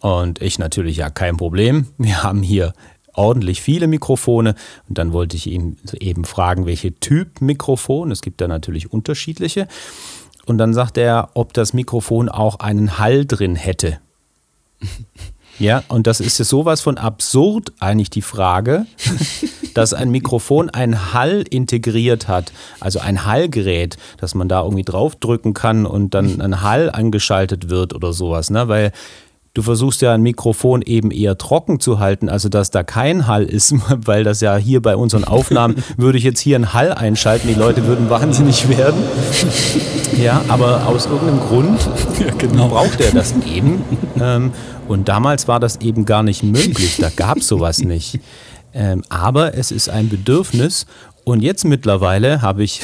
[0.00, 1.86] Und ich natürlich, ja, kein Problem.
[1.98, 2.72] Wir haben hier
[3.14, 4.54] ordentlich viele Mikrofone.
[4.88, 8.10] Und dann wollte ich ihn eben fragen, welche Typ Mikrofon.
[8.10, 9.68] Es gibt da natürlich unterschiedliche.
[10.44, 13.98] Und dann sagt er, ob das Mikrofon auch einen Hall drin hätte.
[15.58, 18.86] Ja, und das ist ja sowas von absurd, eigentlich die Frage,
[19.74, 25.54] dass ein Mikrofon einen Hall integriert hat, also ein Hallgerät, dass man da irgendwie draufdrücken
[25.54, 28.68] kann und dann ein Hall angeschaltet wird oder sowas, ne?
[28.68, 28.92] Weil
[29.56, 33.44] du versuchst ja ein Mikrofon eben eher trocken zu halten, also dass da kein Hall
[33.44, 33.74] ist,
[34.06, 37.54] weil das ja hier bei unseren Aufnahmen würde ich jetzt hier einen Hall einschalten, die
[37.54, 39.02] Leute würden wahnsinnig werden.
[40.20, 41.80] Ja, aber aus irgendeinem Grund
[42.20, 42.68] ja, genau.
[42.68, 43.82] braucht er das eben.
[44.20, 44.52] Ähm,
[44.88, 48.20] und damals war das eben gar nicht möglich, da gab es sowas nicht.
[48.72, 50.86] Ähm, aber es ist ein Bedürfnis
[51.24, 52.82] und jetzt mittlerweile habe ich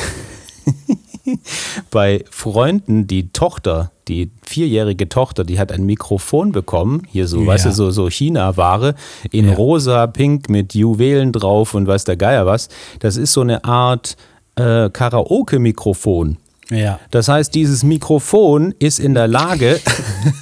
[1.90, 7.46] bei Freunden die Tochter, die vierjährige Tochter, die hat ein Mikrofon bekommen, hier so, ja.
[7.46, 8.94] weißt du, so, so China-Ware,
[9.30, 9.54] in ja.
[9.54, 12.68] rosa, pink mit Juwelen drauf und weiß der Geier was.
[13.00, 14.16] Das ist so eine Art
[14.56, 16.38] äh, Karaoke-Mikrofon.
[16.72, 17.00] Ja.
[17.10, 19.80] Das heißt, dieses Mikrofon ist in der Lage,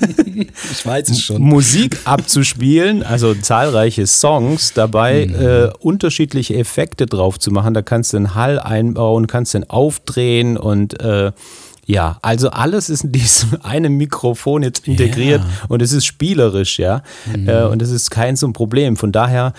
[0.70, 1.42] ich weiß es schon.
[1.42, 5.34] Musik abzuspielen, also zahlreiche Songs, dabei mhm.
[5.34, 7.74] äh, unterschiedliche Effekte drauf zu machen.
[7.74, 11.32] Da kannst du einen Hall einbauen, kannst den aufdrehen und äh,
[11.86, 15.66] ja, also alles ist in diesem einen Mikrofon jetzt integriert yeah.
[15.68, 17.02] und es ist spielerisch, ja.
[17.26, 17.48] Mhm.
[17.48, 18.96] Äh, und es ist kein so ein Problem.
[18.96, 19.52] Von daher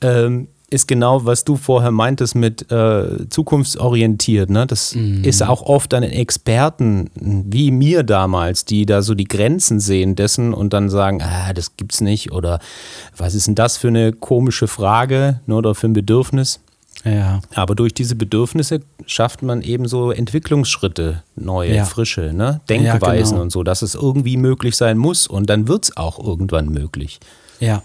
[0.00, 4.50] ähm, ist genau, was du vorher meintest mit äh, zukunftsorientiert.
[4.50, 4.66] Ne?
[4.66, 5.22] Das mhm.
[5.22, 10.16] ist auch oft an den Experten wie mir damals, die da so die Grenzen sehen
[10.16, 12.58] dessen und dann sagen, ah, das gibt's nicht oder
[13.16, 16.60] was ist denn das für eine komische Frage ne, oder für ein Bedürfnis?
[17.04, 17.40] Ja.
[17.54, 21.84] Aber durch diese Bedürfnisse schafft man eben so Entwicklungsschritte, neue, ja.
[21.84, 22.60] frische, ne?
[22.68, 23.42] Denkweisen ja, genau.
[23.42, 27.20] und so, dass es irgendwie möglich sein muss und dann wird es auch irgendwann möglich.
[27.60, 27.82] Ja.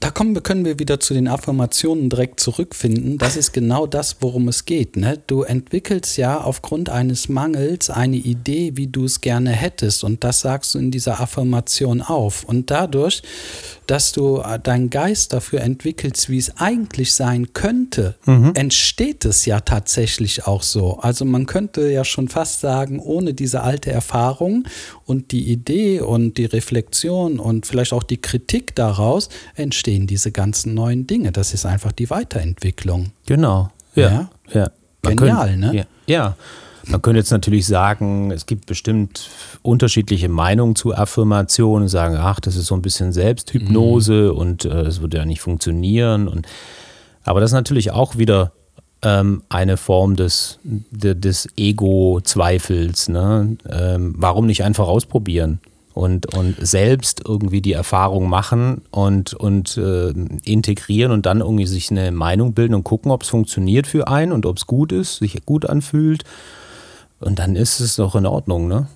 [0.00, 3.18] Da kommen, können wir wieder zu den Affirmationen direkt zurückfinden.
[3.18, 4.96] Das ist genau das, worum es geht.
[4.96, 5.22] Ne?
[5.26, 10.04] Du entwickelst ja aufgrund eines Mangels eine Idee, wie du es gerne hättest.
[10.04, 12.44] Und das sagst du in dieser Affirmation auf.
[12.44, 13.22] Und dadurch
[13.86, 18.52] dass du äh, deinen Geist dafür entwickelst, wie es eigentlich sein könnte, mhm.
[18.54, 20.98] entsteht es ja tatsächlich auch so.
[20.98, 24.64] Also man könnte ja schon fast sagen, ohne diese alte Erfahrung
[25.04, 30.74] und die Idee und die Reflexion und vielleicht auch die Kritik daraus entstehen diese ganzen
[30.74, 31.32] neuen Dinge.
[31.32, 33.12] Das ist einfach die Weiterentwicklung.
[33.26, 33.70] Genau.
[33.94, 34.10] Ja.
[34.10, 34.60] ja.
[34.60, 34.70] ja.
[35.02, 35.76] Genial, können, ne?
[35.76, 35.84] Ja.
[36.06, 36.36] ja.
[36.88, 39.28] Man könnte jetzt natürlich sagen, es gibt bestimmt
[39.62, 44.38] unterschiedliche Meinungen zu Affirmationen, sagen, ach, das ist so ein bisschen Selbsthypnose mhm.
[44.38, 46.28] und äh, das würde ja nicht funktionieren.
[46.28, 46.46] Und,
[47.24, 48.52] aber das ist natürlich auch wieder
[49.02, 53.08] ähm, eine Form des, des Ego-Zweifels.
[53.08, 53.56] Ne?
[53.68, 55.60] Ähm, warum nicht einfach ausprobieren?
[55.92, 60.10] Und, und selbst irgendwie die Erfahrung machen und, und äh,
[60.44, 64.32] integrieren und dann irgendwie sich eine Meinung bilden und gucken, ob es funktioniert für einen
[64.32, 66.22] und ob es gut ist, sich gut anfühlt
[67.20, 68.88] und dann ist es doch in Ordnung, ne?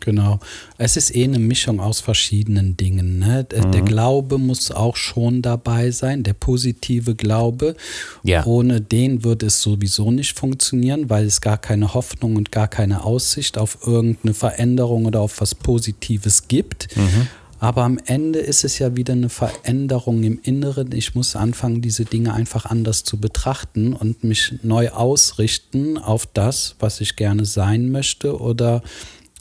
[0.00, 0.38] Genau.
[0.78, 3.18] Es ist eh eine Mischung aus verschiedenen Dingen.
[3.18, 3.42] Ne?
[3.42, 3.72] Der, mhm.
[3.72, 7.74] der Glaube muss auch schon dabei sein, der positive Glaube.
[8.22, 8.44] Ja.
[8.46, 13.02] Ohne den würde es sowieso nicht funktionieren, weil es gar keine Hoffnung und gar keine
[13.02, 16.96] Aussicht auf irgendeine Veränderung oder auf was Positives gibt.
[16.96, 17.26] Mhm.
[17.66, 20.92] Aber am Ende ist es ja wieder eine Veränderung im Inneren.
[20.92, 26.76] Ich muss anfangen, diese Dinge einfach anders zu betrachten und mich neu ausrichten auf das,
[26.78, 28.40] was ich gerne sein möchte.
[28.40, 28.84] Oder,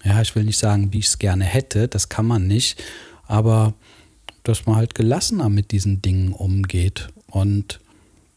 [0.04, 2.84] ja, ich will nicht sagen, wie ich es gerne hätte, das kann man nicht.
[3.28, 3.76] Aber
[4.42, 7.10] dass man halt gelassener mit diesen Dingen umgeht.
[7.28, 7.80] Und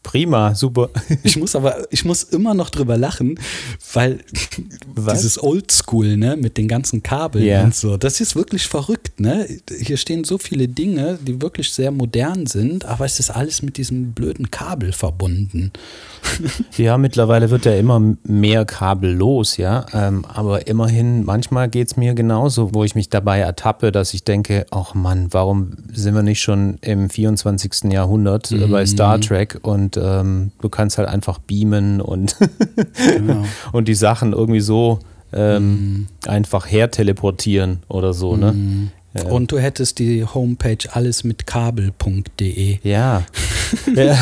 [0.03, 0.89] Prima, super.
[1.23, 3.39] Ich muss aber, ich muss immer noch drüber lachen,
[3.93, 4.19] weil
[4.95, 5.19] Was?
[5.19, 7.63] dieses Oldschool, ne, mit den ganzen Kabeln yeah.
[7.63, 9.47] und so, das ist wirklich verrückt, ne?
[9.81, 13.77] Hier stehen so viele Dinge, die wirklich sehr modern sind, aber es ist alles mit
[13.77, 15.71] diesem blöden Kabel verbunden.
[16.77, 19.85] Ja, mittlerweile wird ja immer mehr Kabel los, ja.
[19.93, 24.23] Ähm, aber immerhin, manchmal geht es mir genauso, wo ich mich dabei ertappe, dass ich
[24.23, 27.91] denke, ach Mann, warum sind wir nicht schon im 24.
[27.91, 28.71] Jahrhundert mhm.
[28.71, 32.35] bei Star Trek und ähm, du kannst halt einfach beamen und,
[32.95, 33.45] genau.
[33.71, 34.99] und die Sachen irgendwie so
[35.33, 36.07] ähm, mhm.
[36.27, 38.53] einfach her teleportieren oder so, ne?
[38.53, 38.91] Mhm.
[39.17, 39.23] Ja.
[39.23, 42.77] Und du hättest die Homepage alles mit kabel.de.
[42.83, 43.23] Ja.
[43.95, 44.17] ja.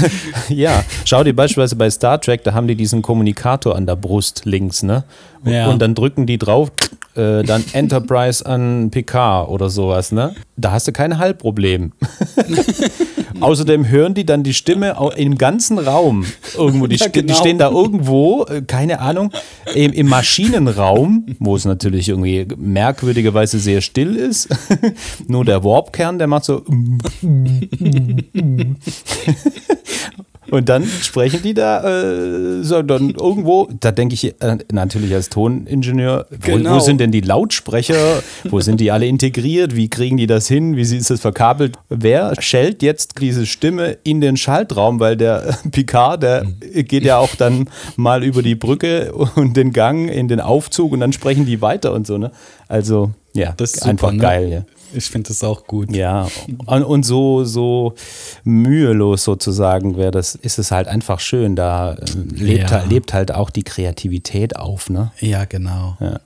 [0.47, 0.83] ja.
[1.03, 4.83] Schau dir beispielsweise bei Star Trek, da haben die diesen Kommunikator an der Brust links,
[4.83, 5.03] ne?
[5.43, 5.67] Und, ja.
[5.67, 6.71] und dann drücken die drauf,
[7.17, 10.35] äh, dann Enterprise an Picard oder sowas, ne?
[10.55, 11.91] Da hast du kein Halbproblem.
[13.39, 16.25] Außerdem hören die dann die Stimme im ganzen Raum
[16.57, 16.87] irgendwo.
[16.87, 17.27] Die, ja, genau.
[17.27, 19.31] die stehen da irgendwo, äh, keine Ahnung,
[19.75, 24.49] im, im, Maschinenraum, wo es natürlich irgendwie merkwürdigerweise sehr still ist.
[25.27, 26.63] Nur der Warpkern, der macht so.
[30.49, 35.29] Und dann sprechen die da äh, so dann irgendwo, da denke ich äh, natürlich als
[35.29, 36.75] Toningenieur, wo, genau.
[36.75, 38.23] wo, sind denn die Lautsprecher?
[38.49, 39.75] wo sind die alle integriert?
[39.75, 40.75] Wie kriegen die das hin?
[40.75, 41.77] Wie ist das verkabelt?
[41.89, 44.99] Wer schellt jetzt diese Stimme in den Schaltraum?
[44.99, 50.09] Weil der Picard, der geht ja auch dann mal über die Brücke und den Gang
[50.09, 52.31] in den Aufzug und dann sprechen die weiter und so, ne?
[52.67, 54.21] Also, ja, das ist einfach super, ne?
[54.21, 54.76] geil, ja.
[54.93, 55.95] Ich finde das auch gut.
[55.95, 56.27] Ja,
[56.65, 57.93] und so, so
[58.43, 61.55] mühelos sozusagen wäre das, ist es halt einfach schön.
[61.55, 62.77] Da äh, lebt, ja.
[62.77, 65.11] halt, lebt halt auch die Kreativität auf, ne?
[65.19, 65.97] Ja, genau.
[65.99, 66.19] Ja.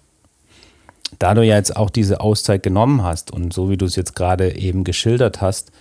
[1.20, 4.16] Da du ja jetzt auch diese Auszeit genommen hast und so wie du es jetzt
[4.16, 5.72] gerade eben geschildert hast,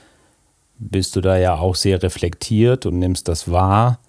[0.78, 4.00] bist du da ja auch sehr reflektiert und nimmst das wahr,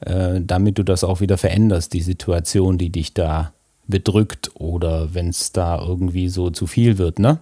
[0.00, 3.52] äh, damit du das auch wieder veränderst, die Situation, die dich da
[3.86, 7.38] bedrückt oder wenn es da irgendwie so zu viel wird, ne?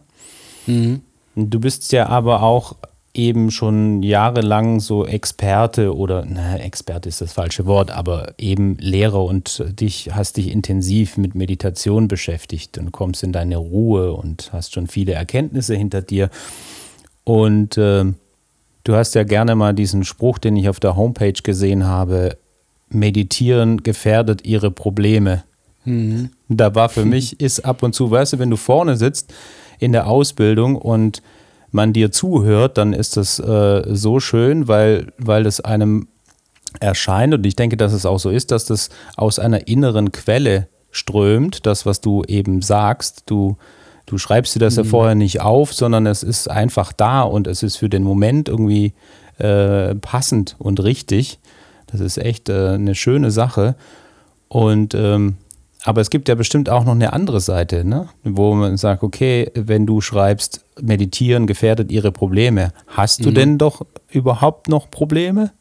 [0.67, 1.01] Mhm.
[1.37, 2.77] Du bist ja aber auch
[3.15, 9.25] eben schon jahrelang so Experte oder, na, Experte ist das falsche Wort, aber eben Lehrer
[9.25, 14.75] und dich hast dich intensiv mit Meditation beschäftigt und kommst in deine Ruhe und hast
[14.75, 16.29] schon viele Erkenntnisse hinter dir.
[17.23, 18.05] Und äh,
[18.83, 22.37] du hast ja gerne mal diesen Spruch, den ich auf der Homepage gesehen habe,
[22.89, 25.45] meditieren gefährdet ihre Probleme.
[25.85, 26.31] Mhm.
[26.49, 29.33] Da war für mich, ist ab und zu, weißt du, wenn du vorne sitzt,
[29.85, 31.23] in der Ausbildung und
[31.71, 36.09] man dir zuhört, dann ist das äh, so schön, weil, weil es einem
[36.81, 40.69] erscheint und ich denke, dass es auch so ist, dass das aus einer inneren Quelle
[40.91, 43.25] strömt, das, was du eben sagst.
[43.27, 43.57] Du,
[44.07, 44.85] du schreibst dir das mhm.
[44.85, 48.49] ja vorher nicht auf, sondern es ist einfach da und es ist für den Moment
[48.49, 48.95] irgendwie
[49.39, 51.41] äh, passend und richtig.
[51.87, 53.75] Das ist echt äh, eine schöne Sache.
[54.49, 55.37] Und ähm,
[55.85, 58.09] aber es gibt ja bestimmt auch noch eine andere Seite, ne?
[58.25, 63.35] wo man sagt, okay, wenn du schreibst, meditieren gefährdet ihre Probleme, hast du mhm.
[63.35, 65.53] denn doch überhaupt noch Probleme?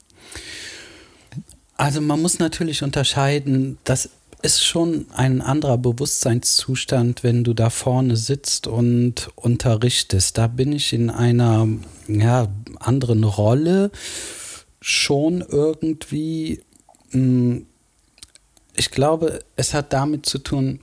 [1.75, 4.09] Also man muss natürlich unterscheiden, das
[4.41, 10.38] ist schon ein anderer Bewusstseinszustand, wenn du da vorne sitzt und unterrichtest.
[10.38, 11.67] Da bin ich in einer
[12.07, 12.47] ja,
[12.79, 13.91] anderen Rolle
[14.79, 16.62] schon irgendwie.
[17.12, 17.65] Mh, hm,
[18.75, 20.79] ich glaube, es hat damit zu tun,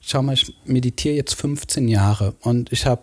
[0.00, 3.02] schau mal, ich meditiere jetzt 15 Jahre und ich habe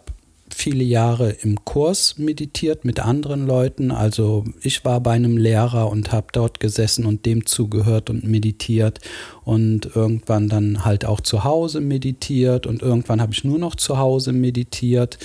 [0.53, 3.91] viele Jahre im Kurs meditiert mit anderen Leuten.
[3.91, 9.01] Also ich war bei einem Lehrer und habe dort gesessen und dem zugehört und meditiert
[9.43, 13.97] und irgendwann dann halt auch zu Hause meditiert und irgendwann habe ich nur noch zu
[13.97, 15.17] Hause meditiert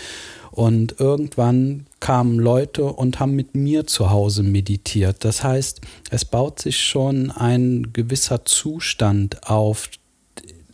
[0.61, 5.25] und irgendwann kamen Leute und haben mit mir zu Hause meditiert.
[5.25, 9.89] Das heißt, es baut sich schon ein gewisser Zustand auf,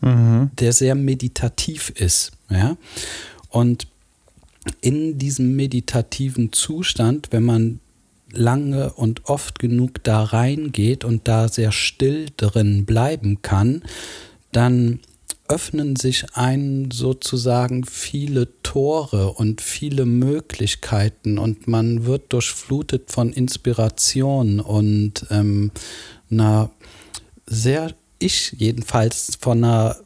[0.01, 0.51] mhm.
[0.59, 2.33] der sehr meditativ ist.
[2.51, 2.77] Ja?
[3.49, 3.87] Und
[4.81, 7.79] in diesem meditativen Zustand, wenn man
[8.33, 13.85] lange und oft genug da reingeht und da sehr still drin bleiben kann,
[14.51, 14.99] dann
[15.49, 24.61] öffnen sich ein sozusagen viele Tore und viele Möglichkeiten und man wird durchflutet von Inspiration
[24.61, 25.71] und ähm,
[26.31, 26.71] einer
[27.47, 29.97] sehr, ich jedenfalls von einer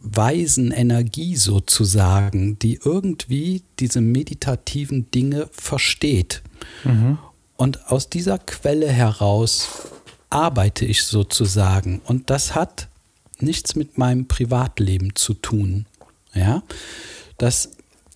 [0.00, 6.42] weisen Energie sozusagen, die irgendwie diese meditativen Dinge versteht.
[6.84, 7.18] Mhm.
[7.56, 9.68] Und aus dieser Quelle heraus
[10.30, 12.00] arbeite ich sozusagen.
[12.04, 12.88] Und das hat
[13.42, 15.86] nichts mit meinem Privatleben zu tun.
[16.34, 16.62] Ja,
[17.38, 17.70] das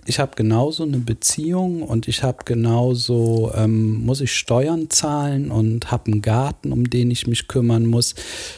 [0.06, 5.90] ich habe genauso eine Beziehung und ich habe genauso, ähm, muss ich Steuern zahlen und
[5.90, 8.14] habe einen Garten, um den ich mich kümmern muss.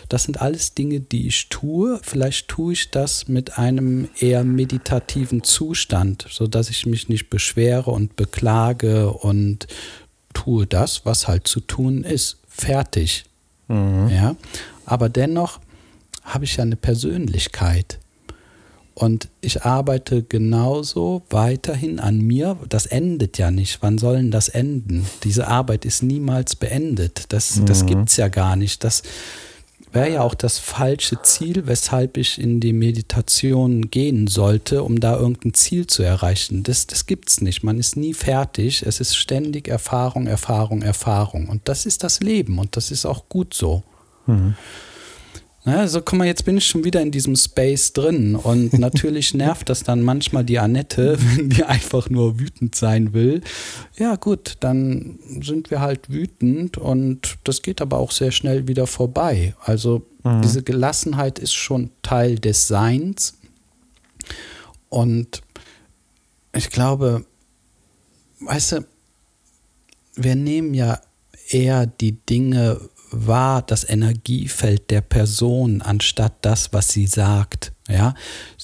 [0.08, 2.00] Das sind alles Dinge, die ich tue.
[2.02, 8.16] Vielleicht tue ich das mit einem eher meditativen Zustand, sodass ich mich nicht beschwere und
[8.16, 9.68] beklage und
[10.34, 12.38] tue das, was halt zu tun ist.
[12.48, 13.24] Fertig.
[13.68, 14.08] Mhm.
[14.08, 14.36] Ja.
[14.84, 15.60] Aber dennoch
[16.26, 17.98] habe ich ja eine Persönlichkeit.
[18.94, 22.56] Und ich arbeite genauso weiterhin an mir.
[22.66, 23.82] Das endet ja nicht.
[23.82, 25.04] Wann soll denn das enden?
[25.22, 27.24] Diese Arbeit ist niemals beendet.
[27.28, 27.66] Das, mhm.
[27.66, 28.84] das gibt es ja gar nicht.
[28.84, 29.02] Das
[29.92, 35.18] wäre ja auch das falsche Ziel, weshalb ich in die Meditation gehen sollte, um da
[35.18, 36.62] irgendein Ziel zu erreichen.
[36.62, 37.62] Das, das gibt es nicht.
[37.62, 38.82] Man ist nie fertig.
[38.82, 41.48] Es ist ständig Erfahrung, Erfahrung, Erfahrung.
[41.48, 43.82] Und das ist das Leben und das ist auch gut so.
[44.26, 44.54] Mhm.
[45.66, 48.36] Ja, so, guck mal, jetzt bin ich schon wieder in diesem Space drin.
[48.36, 53.42] Und natürlich nervt das dann manchmal die Annette, wenn die einfach nur wütend sein will.
[53.98, 58.86] Ja, gut, dann sind wir halt wütend und das geht aber auch sehr schnell wieder
[58.86, 59.56] vorbei.
[59.60, 60.40] Also mhm.
[60.42, 63.36] diese Gelassenheit ist schon Teil des Seins.
[64.88, 65.42] Und
[66.54, 67.26] ich glaube,
[68.38, 68.86] weißt du,
[70.14, 71.00] wir nehmen ja
[71.48, 72.80] eher die Dinge
[73.26, 77.72] wahr das Energiefeld der Person anstatt das, was sie sagt.
[77.88, 78.14] Ja,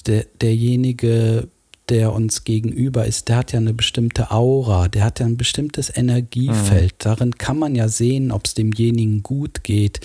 [0.05, 1.47] der, derjenige,
[1.89, 5.95] der uns gegenüber ist, der hat ja eine bestimmte Aura, der hat ja ein bestimmtes
[5.95, 6.93] Energiefeld.
[6.93, 6.97] Mhm.
[6.99, 9.99] Darin kann man ja sehen, ob es demjenigen gut geht.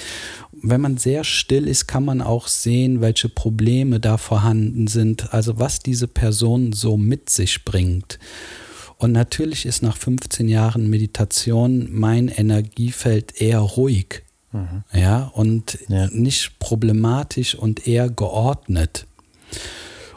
[0.52, 5.58] Wenn man sehr still ist, kann man auch sehen, welche Probleme da vorhanden sind, also
[5.58, 8.18] was diese Person so mit sich bringt.
[8.96, 14.22] Und natürlich ist nach 15 Jahren Meditation mein Energiefeld eher ruhig.
[14.52, 14.84] Mhm.
[14.92, 16.08] Ja, und ja.
[16.10, 19.06] nicht problematisch und eher geordnet.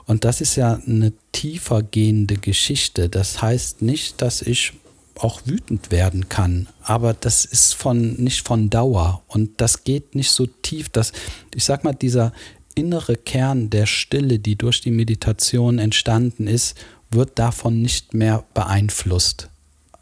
[0.05, 3.09] Und das ist ja eine tiefer gehende Geschichte.
[3.09, 4.73] Das heißt nicht, dass ich
[5.17, 10.32] auch wütend werden kann, aber das ist von nicht von Dauer und das geht nicht
[10.32, 11.11] so tief, dass
[11.53, 12.32] ich sag mal dieser
[12.75, 16.75] innere Kern der Stille, die durch die Meditation entstanden ist,
[17.11, 19.49] wird davon nicht mehr beeinflusst.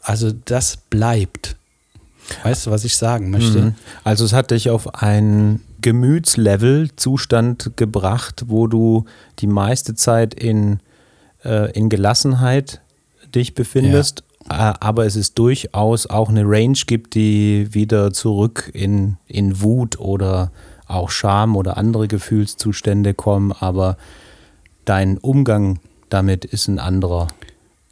[0.00, 1.56] Also das bleibt.
[2.42, 3.60] Weißt du, was ich sagen möchte?
[3.60, 3.74] Mhm.
[4.04, 9.04] Also es hat dich auf ein Gemütslevel, Zustand gebracht, wo du
[9.38, 10.80] die meiste Zeit in,
[11.44, 12.80] äh, in Gelassenheit
[13.34, 14.26] dich befindest, ja.
[14.70, 19.98] Äh, aber es ist durchaus auch eine Range gibt, die wieder zurück in, in Wut
[19.98, 20.50] oder
[20.86, 23.96] auch Scham oder andere Gefühlszustände kommen, aber
[24.84, 25.78] dein Umgang
[26.08, 27.28] damit ist ein anderer.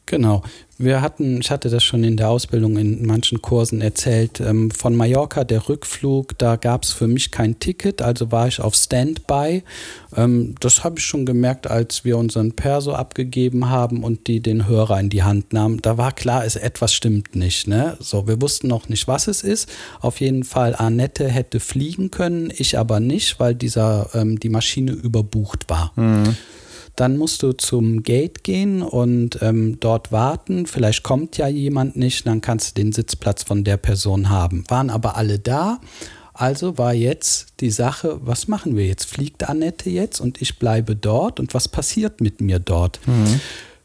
[0.09, 0.43] Genau.
[0.79, 4.97] Wir hatten, ich hatte das schon in der Ausbildung in manchen Kursen erzählt, ähm, von
[4.97, 9.65] Mallorca der Rückflug, da gab es für mich kein Ticket, also war ich auf Standby.
[10.17, 14.67] Ähm, das habe ich schon gemerkt, als wir unseren Perso abgegeben haben und die den
[14.67, 15.83] Hörer in die Hand nahmen.
[15.83, 17.67] Da war klar, es etwas stimmt nicht.
[17.67, 17.99] Ne?
[18.01, 19.69] So, wir wussten noch nicht, was es ist.
[20.01, 24.93] Auf jeden Fall, Annette hätte fliegen können, ich aber nicht, weil dieser ähm, die Maschine
[24.93, 25.93] überbucht war.
[25.97, 26.37] Mhm.
[26.99, 30.67] Dann musst du zum Gate gehen und ähm, dort warten.
[30.67, 34.65] Vielleicht kommt ja jemand nicht, dann kannst du den Sitzplatz von der Person haben.
[34.67, 35.81] Waren aber alle da.
[36.35, 39.05] Also war jetzt die Sache, was machen wir jetzt?
[39.05, 42.99] Fliegt Annette jetzt und ich bleibe dort und was passiert mit mir dort?
[43.07, 43.41] Mhm.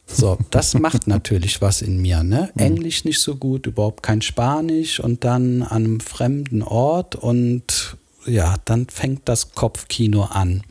[0.07, 2.23] So, das macht natürlich was in mir.
[2.23, 2.49] Ne?
[2.55, 2.63] Mhm.
[2.63, 7.95] Englisch nicht so gut, überhaupt kein Spanisch und dann an einem fremden Ort und
[8.25, 10.63] ja, dann fängt das Kopfkino an.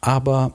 [0.00, 0.54] Aber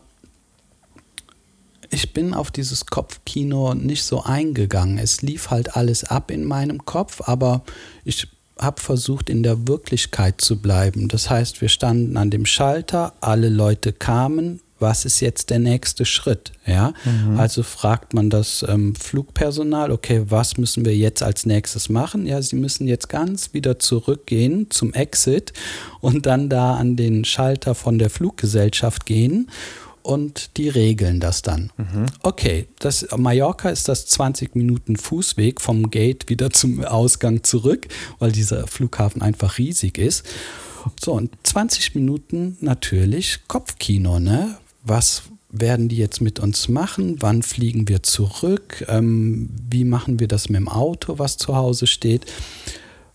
[1.90, 4.98] ich bin auf dieses Kopfkino nicht so eingegangen.
[4.98, 7.64] Es lief halt alles ab in meinem Kopf, aber
[8.04, 8.28] ich
[8.60, 11.08] habe versucht, in der Wirklichkeit zu bleiben.
[11.08, 14.62] Das heißt, wir standen an dem Schalter, alle Leute kamen.
[14.78, 16.52] Was ist jetzt der nächste Schritt?
[16.66, 17.40] Ja, mhm.
[17.40, 22.26] also fragt man das ähm, Flugpersonal, okay, was müssen wir jetzt als nächstes machen?
[22.28, 25.54] Ja, sie müssen jetzt ganz wieder zurückgehen zum Exit
[26.02, 29.50] und dann da an den Schalter von der Fluggesellschaft gehen
[30.06, 31.72] und die regeln das dann.
[31.78, 32.06] Mhm.
[32.22, 37.88] Okay, das, Mallorca ist das 20 Minuten Fußweg vom Gate wieder zum Ausgang zurück,
[38.20, 40.24] weil dieser Flughafen einfach riesig ist.
[41.04, 44.58] So, und 20 Minuten natürlich Kopfkino, ne?
[44.84, 47.18] Was werden die jetzt mit uns machen?
[47.22, 48.86] Wann fliegen wir zurück?
[48.88, 52.26] Ähm, wie machen wir das mit dem Auto, was zu Hause steht?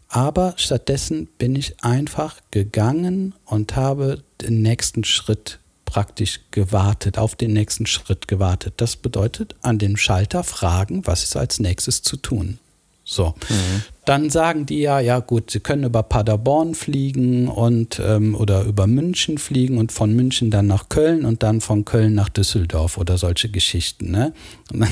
[0.09, 5.61] Aber stattdessen bin ich einfach gegangen und habe den nächsten Schritt
[5.91, 8.75] praktisch gewartet, auf den nächsten Schritt gewartet.
[8.77, 12.59] Das bedeutet, an dem Schalter fragen, was ist als nächstes zu tun.
[13.03, 13.83] So, mhm.
[14.05, 18.87] dann sagen die ja, ja gut, sie können über Paderborn fliegen und ähm, oder über
[18.87, 23.19] München fliegen und von München dann nach Köln und dann von Köln nach Düsseldorf oder
[23.19, 24.13] solche Geschichten.
[24.13, 24.33] Ne?
[24.71, 24.89] Dann,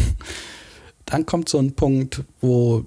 [1.04, 2.86] dann kommt so ein Punkt, wo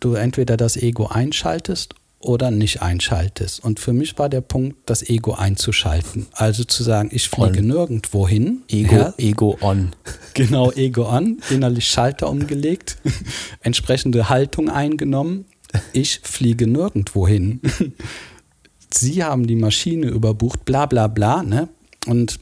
[0.00, 3.64] du entweder das Ego einschaltest oder nicht einschaltest.
[3.64, 6.26] Und für mich war der Punkt, das Ego einzuschalten.
[6.32, 7.66] Also zu sagen, ich fliege on.
[7.66, 8.62] nirgendwo hin.
[8.68, 9.14] Ego, ja.
[9.16, 9.92] Ego on.
[10.34, 11.40] Genau, Ego on.
[11.50, 12.98] Innerlich Schalter umgelegt,
[13.62, 15.44] entsprechende Haltung eingenommen.
[15.92, 17.60] Ich fliege nirgendwo hin.
[18.92, 21.42] Sie haben die Maschine überbucht, bla bla bla.
[21.42, 21.68] Ne?
[22.06, 22.38] Und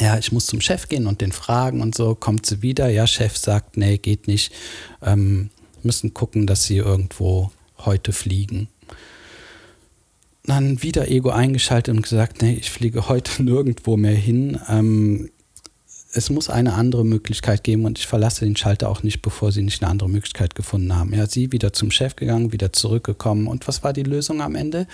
[0.00, 2.14] ja, ich muss zum Chef gehen und den fragen und so.
[2.14, 2.88] Kommt sie wieder?
[2.88, 4.52] Ja, Chef sagt, nee, geht nicht.
[5.02, 5.50] Ähm,
[5.82, 8.68] müssen gucken, dass sie irgendwo heute fliegen
[10.48, 14.58] dann wieder Ego eingeschaltet und gesagt, nee, ich fliege heute nirgendwo mehr hin.
[14.68, 15.30] Ähm,
[16.12, 19.62] es muss eine andere Möglichkeit geben und ich verlasse den Schalter auch nicht, bevor sie
[19.62, 21.12] nicht eine andere Möglichkeit gefunden haben.
[21.14, 23.46] Ja, sie wieder zum Chef gegangen, wieder zurückgekommen.
[23.46, 24.86] Und was war die Lösung am Ende?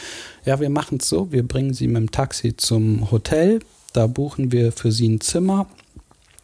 [0.45, 3.61] Ja, wir machen es so, wir bringen sie mit dem Taxi zum Hotel,
[3.93, 5.69] da buchen wir für sie ein Zimmer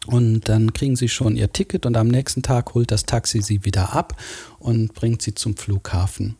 [0.07, 3.65] und dann kriegen sie schon ihr Ticket und am nächsten Tag holt das Taxi sie
[3.65, 4.15] wieder ab
[4.57, 6.37] und bringt sie zum Flughafen.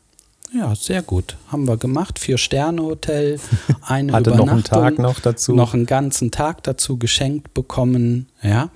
[0.54, 1.36] Ja, sehr gut.
[1.48, 2.18] Haben wir gemacht.
[2.18, 3.40] Vier-Sterne-Hotel,
[3.82, 4.46] eine Hatte Übernachtung.
[4.46, 5.54] noch einen Tag noch dazu.
[5.54, 8.28] Noch einen ganzen Tag dazu geschenkt bekommen.
[8.42, 8.70] Ja.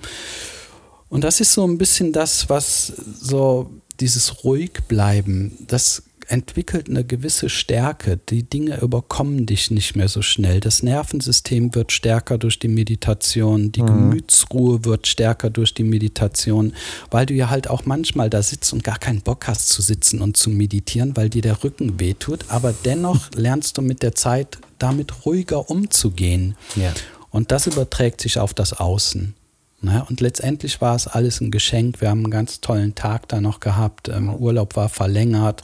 [1.08, 3.70] Und das ist so ein bisschen das, was so
[4.00, 8.18] dieses ruhig bleiben, das entwickelt eine gewisse Stärke.
[8.28, 10.60] Die Dinge überkommen dich nicht mehr so schnell.
[10.60, 13.72] Das Nervensystem wird stärker durch die Meditation.
[13.72, 13.86] Die mhm.
[13.86, 16.72] Gemütsruhe wird stärker durch die Meditation,
[17.10, 20.20] weil du ja halt auch manchmal da sitzt und gar keinen Bock hast zu sitzen
[20.20, 22.46] und zu meditieren, weil dir der Rücken wehtut.
[22.48, 26.56] Aber dennoch lernst du mit der Zeit damit ruhiger umzugehen.
[26.74, 26.92] Ja.
[27.30, 29.34] Und das überträgt sich auf das Außen.
[29.82, 30.04] Ne?
[30.08, 32.00] Und letztendlich war es alles ein Geschenk.
[32.00, 34.08] Wir haben einen ganz tollen Tag da noch gehabt.
[34.08, 35.62] Ähm, Urlaub war verlängert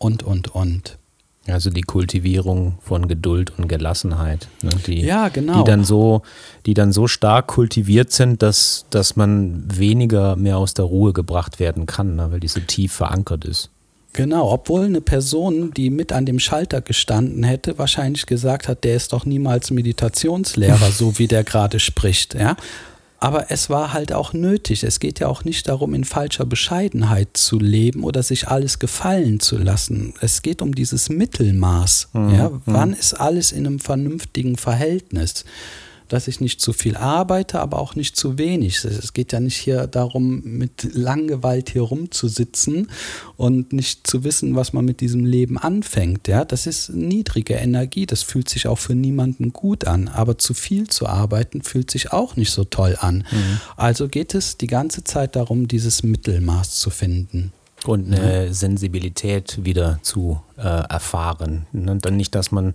[0.00, 0.98] und, und, und.
[1.46, 5.58] Also die Kultivierung von Geduld und Gelassenheit, ne, die, ja, genau.
[5.58, 6.22] die, dann so,
[6.66, 11.58] die dann so stark kultiviert sind, dass, dass man weniger mehr aus der Ruhe gebracht
[11.58, 13.70] werden kann, ne, weil die so tief verankert ist.
[14.12, 18.96] Genau, obwohl eine Person, die mit an dem Schalter gestanden hätte, wahrscheinlich gesagt hat, der
[18.96, 22.34] ist doch niemals Meditationslehrer, so wie der gerade spricht.
[22.34, 22.56] Ja?
[23.22, 24.82] Aber es war halt auch nötig.
[24.82, 29.40] Es geht ja auch nicht darum, in falscher Bescheidenheit zu leben oder sich alles gefallen
[29.40, 30.14] zu lassen.
[30.22, 32.08] Es geht um dieses Mittelmaß.
[32.14, 32.34] Mhm.
[32.34, 32.62] Ja, mhm.
[32.64, 35.44] wann ist alles in einem vernünftigen Verhältnis?
[36.10, 38.84] Dass ich nicht zu viel arbeite, aber auch nicht zu wenig.
[38.84, 42.90] Es geht ja nicht hier darum, mit Langgewalt hier rumzusitzen
[43.36, 46.26] und nicht zu wissen, was man mit diesem Leben anfängt.
[46.26, 48.06] Ja, das ist niedrige Energie.
[48.06, 50.08] Das fühlt sich auch für niemanden gut an.
[50.08, 53.24] Aber zu viel zu arbeiten fühlt sich auch nicht so toll an.
[53.30, 53.60] Mhm.
[53.76, 57.52] Also geht es die ganze Zeit darum, dieses Mittelmaß zu finden.
[57.86, 58.52] Und eine ja.
[58.52, 61.66] Sensibilität wieder zu äh, erfahren.
[61.72, 62.72] Und ne, dann nicht, dass man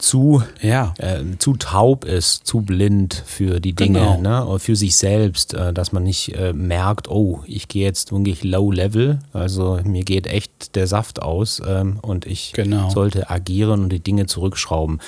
[0.00, 0.94] zu, ja.
[0.98, 4.20] äh, zu taub ist, zu blind für die Dinge, genau.
[4.20, 4.46] ne?
[4.46, 8.42] Oder für sich selbst, äh, dass man nicht äh, merkt, oh, ich gehe jetzt wirklich
[8.42, 12.90] low level, also mir geht echt der Saft aus ähm, und ich genau.
[12.90, 15.00] sollte agieren und die Dinge zurückschrauben.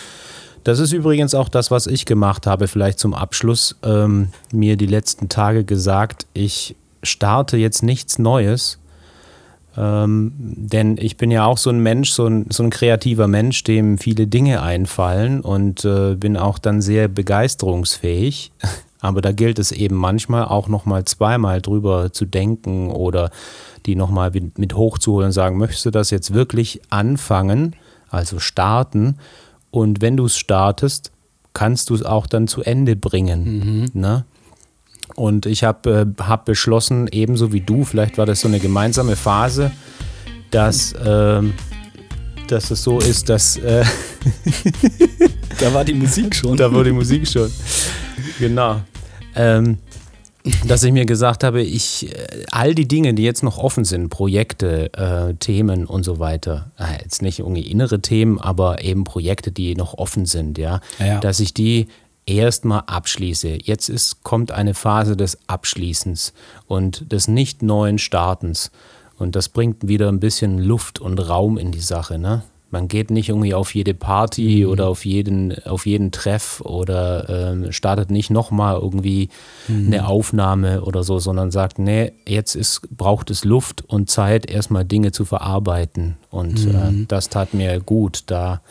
[0.65, 4.87] Das ist übrigens auch das, was ich gemacht habe, vielleicht zum Abschluss, ähm, mir die
[4.87, 8.79] letzten Tage gesagt, ich starte jetzt nichts Neues,
[9.77, 13.65] ähm, denn ich bin ja auch so ein Mensch, so ein, so ein kreativer Mensch,
[13.65, 18.53] dem viele Dinge einfallen und äh, bin auch dann sehr begeisterungsfähig.
[19.01, 23.31] Aber da gilt es eben manchmal auch nochmal zweimal drüber zu denken oder
[23.85, 27.75] die nochmal mit hochzuholen und sagen, möchtest du das jetzt wirklich anfangen,
[28.11, 29.17] also starten?
[29.73, 31.11] Und wenn du es startest,
[31.53, 33.91] kannst du es auch dann zu Ende bringen.
[33.93, 34.01] Mhm.
[34.01, 34.25] Ne?
[35.15, 39.17] Und ich habe äh, hab beschlossen, ebenso wie du, vielleicht war das so eine gemeinsame
[39.17, 39.73] Phase,
[40.51, 41.43] dass, äh,
[42.49, 43.57] dass es so ist, dass.
[43.57, 43.85] Äh
[45.61, 46.57] da war die Musik schon.
[46.57, 47.51] Da war die Musik schon.
[48.39, 48.81] Genau.
[49.35, 49.79] Ähm,
[50.67, 54.09] dass ich mir gesagt habe, ich äh, all die Dinge, die jetzt noch offen sind,
[54.09, 59.53] Projekte, äh, Themen und so weiter, äh, jetzt nicht irgendwie innere Themen, aber eben Projekte,
[59.53, 61.21] die noch offen sind, ja, ja.
[61.21, 61.87] dass ich die
[62.27, 63.59] erstmal abschließe.
[63.63, 66.33] Jetzt ist, kommt eine Phase des Abschließens
[66.67, 68.71] und des nicht neuen Startens.
[69.19, 72.19] Und das bringt wieder ein bisschen Luft und Raum in die Sache.
[72.19, 72.43] Ne?
[72.73, 74.71] Man geht nicht irgendwie auf jede Party mhm.
[74.71, 79.29] oder auf jeden, auf jeden Treff oder äh, startet nicht nochmal irgendwie
[79.69, 79.89] mhm.
[79.89, 84.87] eine Aufnahme oder so, sondern sagt, nee, jetzt ist, braucht es Luft und Zeit, erstmal
[84.87, 86.17] Dinge zu verarbeiten.
[86.31, 87.03] Und äh, mhm.
[87.03, 88.63] äh, das tat mir gut, da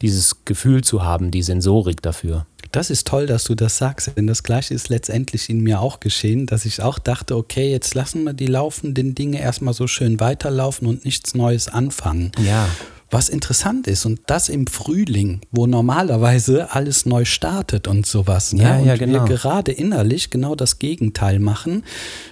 [0.00, 2.46] dieses Gefühl zu haben, die Sensorik dafür.
[2.72, 6.00] Das ist toll, dass du das sagst, denn das Gleiche ist letztendlich in mir auch
[6.00, 10.20] geschehen, dass ich auch dachte, okay, jetzt lassen wir die laufenden Dinge erstmal so schön
[10.20, 12.32] weiterlaufen und nichts Neues anfangen.
[12.44, 12.68] Ja
[13.10, 18.52] was interessant ist und das im Frühling, wo normalerweise alles neu startet und sowas.
[18.52, 18.62] Ne?
[18.62, 19.26] Ja, und ja, genau.
[19.26, 21.84] wir gerade innerlich genau das Gegenteil machen.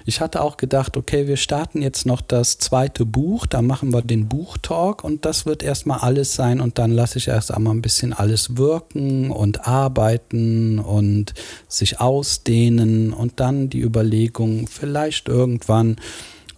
[0.04, 4.02] Ich hatte auch gedacht, okay, wir starten jetzt noch das zweite Buch, da machen wir
[4.02, 7.82] den Buchtalk und das wird erstmal alles sein und dann lasse ich erst einmal ein
[7.82, 11.32] bisschen alles wirken und arbeiten und
[11.68, 15.96] sich ausdehnen und dann die Überlegung, vielleicht irgendwann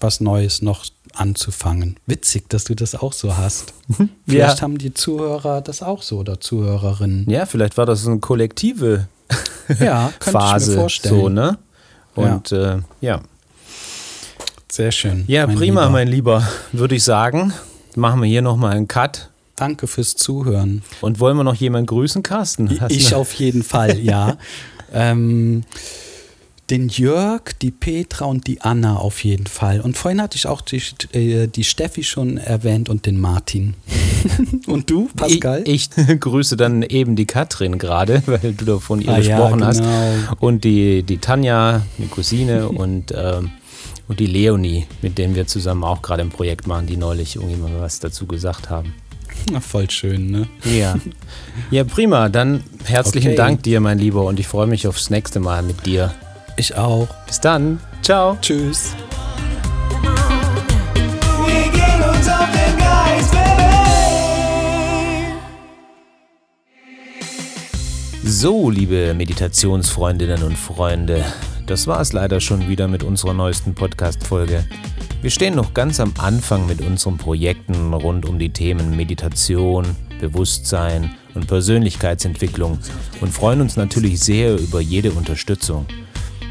[0.00, 0.84] was Neues noch
[1.18, 1.96] anzufangen.
[2.06, 3.74] Witzig, dass du das auch so hast.
[4.26, 4.62] Vielleicht ja.
[4.62, 7.28] haben die Zuhörer das auch so oder Zuhörerinnen.
[7.28, 9.08] Ja, vielleicht war das eine kollektive
[9.80, 10.72] ja, Phase.
[10.72, 11.20] Ich mir vorstellen.
[11.20, 11.58] So, ne?
[12.14, 12.74] Und ja.
[12.74, 13.20] Äh, ja.
[14.70, 15.24] Sehr schön.
[15.26, 15.90] Ja, mein prima, Lieber.
[15.90, 16.48] mein Lieber.
[16.72, 17.52] Würde ich sagen,
[17.96, 19.30] machen wir hier nochmal einen Cut.
[19.56, 20.82] Danke fürs Zuhören.
[21.00, 22.80] Und wollen wir noch jemanden grüßen, Carsten?
[22.80, 24.36] Hast ich auf jeden Fall, ja.
[24.92, 25.64] ähm,
[26.70, 29.80] den Jörg, die Petra und die Anna auf jeden Fall.
[29.80, 33.74] Und vorhin hatte ich auch die, äh, die Steffi schon erwähnt und den Martin.
[34.66, 35.62] und du, Pascal?
[35.64, 39.70] Ich, ich, grüße dann eben die Katrin gerade, weil du davon ihr ah, gesprochen ja,
[39.70, 39.86] genau.
[39.86, 40.40] hast.
[40.40, 43.50] Und die, die Tanja, die Cousine und, ähm,
[44.06, 47.56] und die Leonie, mit denen wir zusammen auch gerade ein Projekt machen, die neulich irgendwie
[47.56, 48.94] mal was dazu gesagt haben.
[49.52, 50.48] Na, voll schön, ne?
[50.64, 50.96] Ja.
[51.70, 52.28] Ja, prima.
[52.28, 53.36] Dann herzlichen okay.
[53.36, 56.12] Dank dir, mein Lieber, und ich freue mich aufs nächste Mal mit dir.
[56.58, 57.06] Ich auch.
[57.24, 57.78] Bis dann.
[58.02, 58.36] Ciao.
[58.42, 58.92] Tschüss.
[68.24, 71.24] So, liebe Meditationsfreundinnen und Freunde,
[71.66, 74.64] das war es leider schon wieder mit unserer neuesten Podcast-Folge.
[75.22, 81.14] Wir stehen noch ganz am Anfang mit unseren Projekten rund um die Themen Meditation, Bewusstsein
[81.34, 82.78] und Persönlichkeitsentwicklung
[83.20, 85.86] und freuen uns natürlich sehr über jede Unterstützung.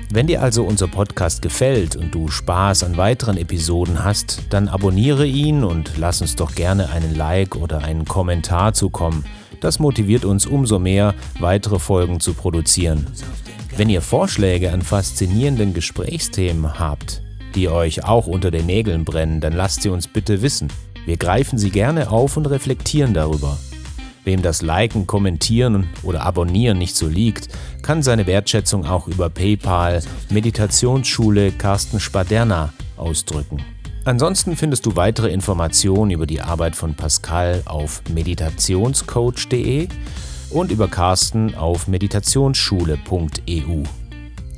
[0.09, 5.25] Wenn dir also unser Podcast gefällt und du Spaß an weiteren Episoden hast, dann abonniere
[5.25, 9.25] ihn und lass uns doch gerne einen Like oder einen Kommentar zukommen.
[9.59, 13.05] Das motiviert uns umso mehr, weitere Folgen zu produzieren.
[13.75, 17.21] Wenn ihr Vorschläge an faszinierenden Gesprächsthemen habt,
[17.53, 20.69] die euch auch unter den Nägeln brennen, dann lasst sie uns bitte wissen.
[21.05, 23.57] Wir greifen sie gerne auf und reflektieren darüber.
[24.27, 27.47] Wem das Liken, Kommentieren oder Abonnieren nicht so liegt,
[27.81, 33.63] kann seine Wertschätzung auch über PayPal Meditationsschule Carsten Spaderna ausdrücken.
[34.03, 39.87] Ansonsten findest du weitere Informationen über die Arbeit von Pascal auf meditationscoach.de
[40.49, 43.83] und über Carsten auf meditationsschule.eu.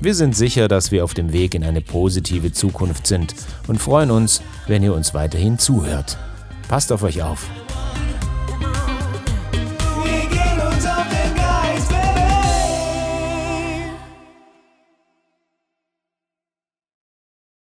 [0.02, 3.36] Wir sind sicher, dass wir auf dem Weg in eine positive Zukunft sind
[3.68, 6.18] und freuen uns, wenn ihr uns weiterhin zuhört.
[6.68, 7.48] Passt auf euch auf.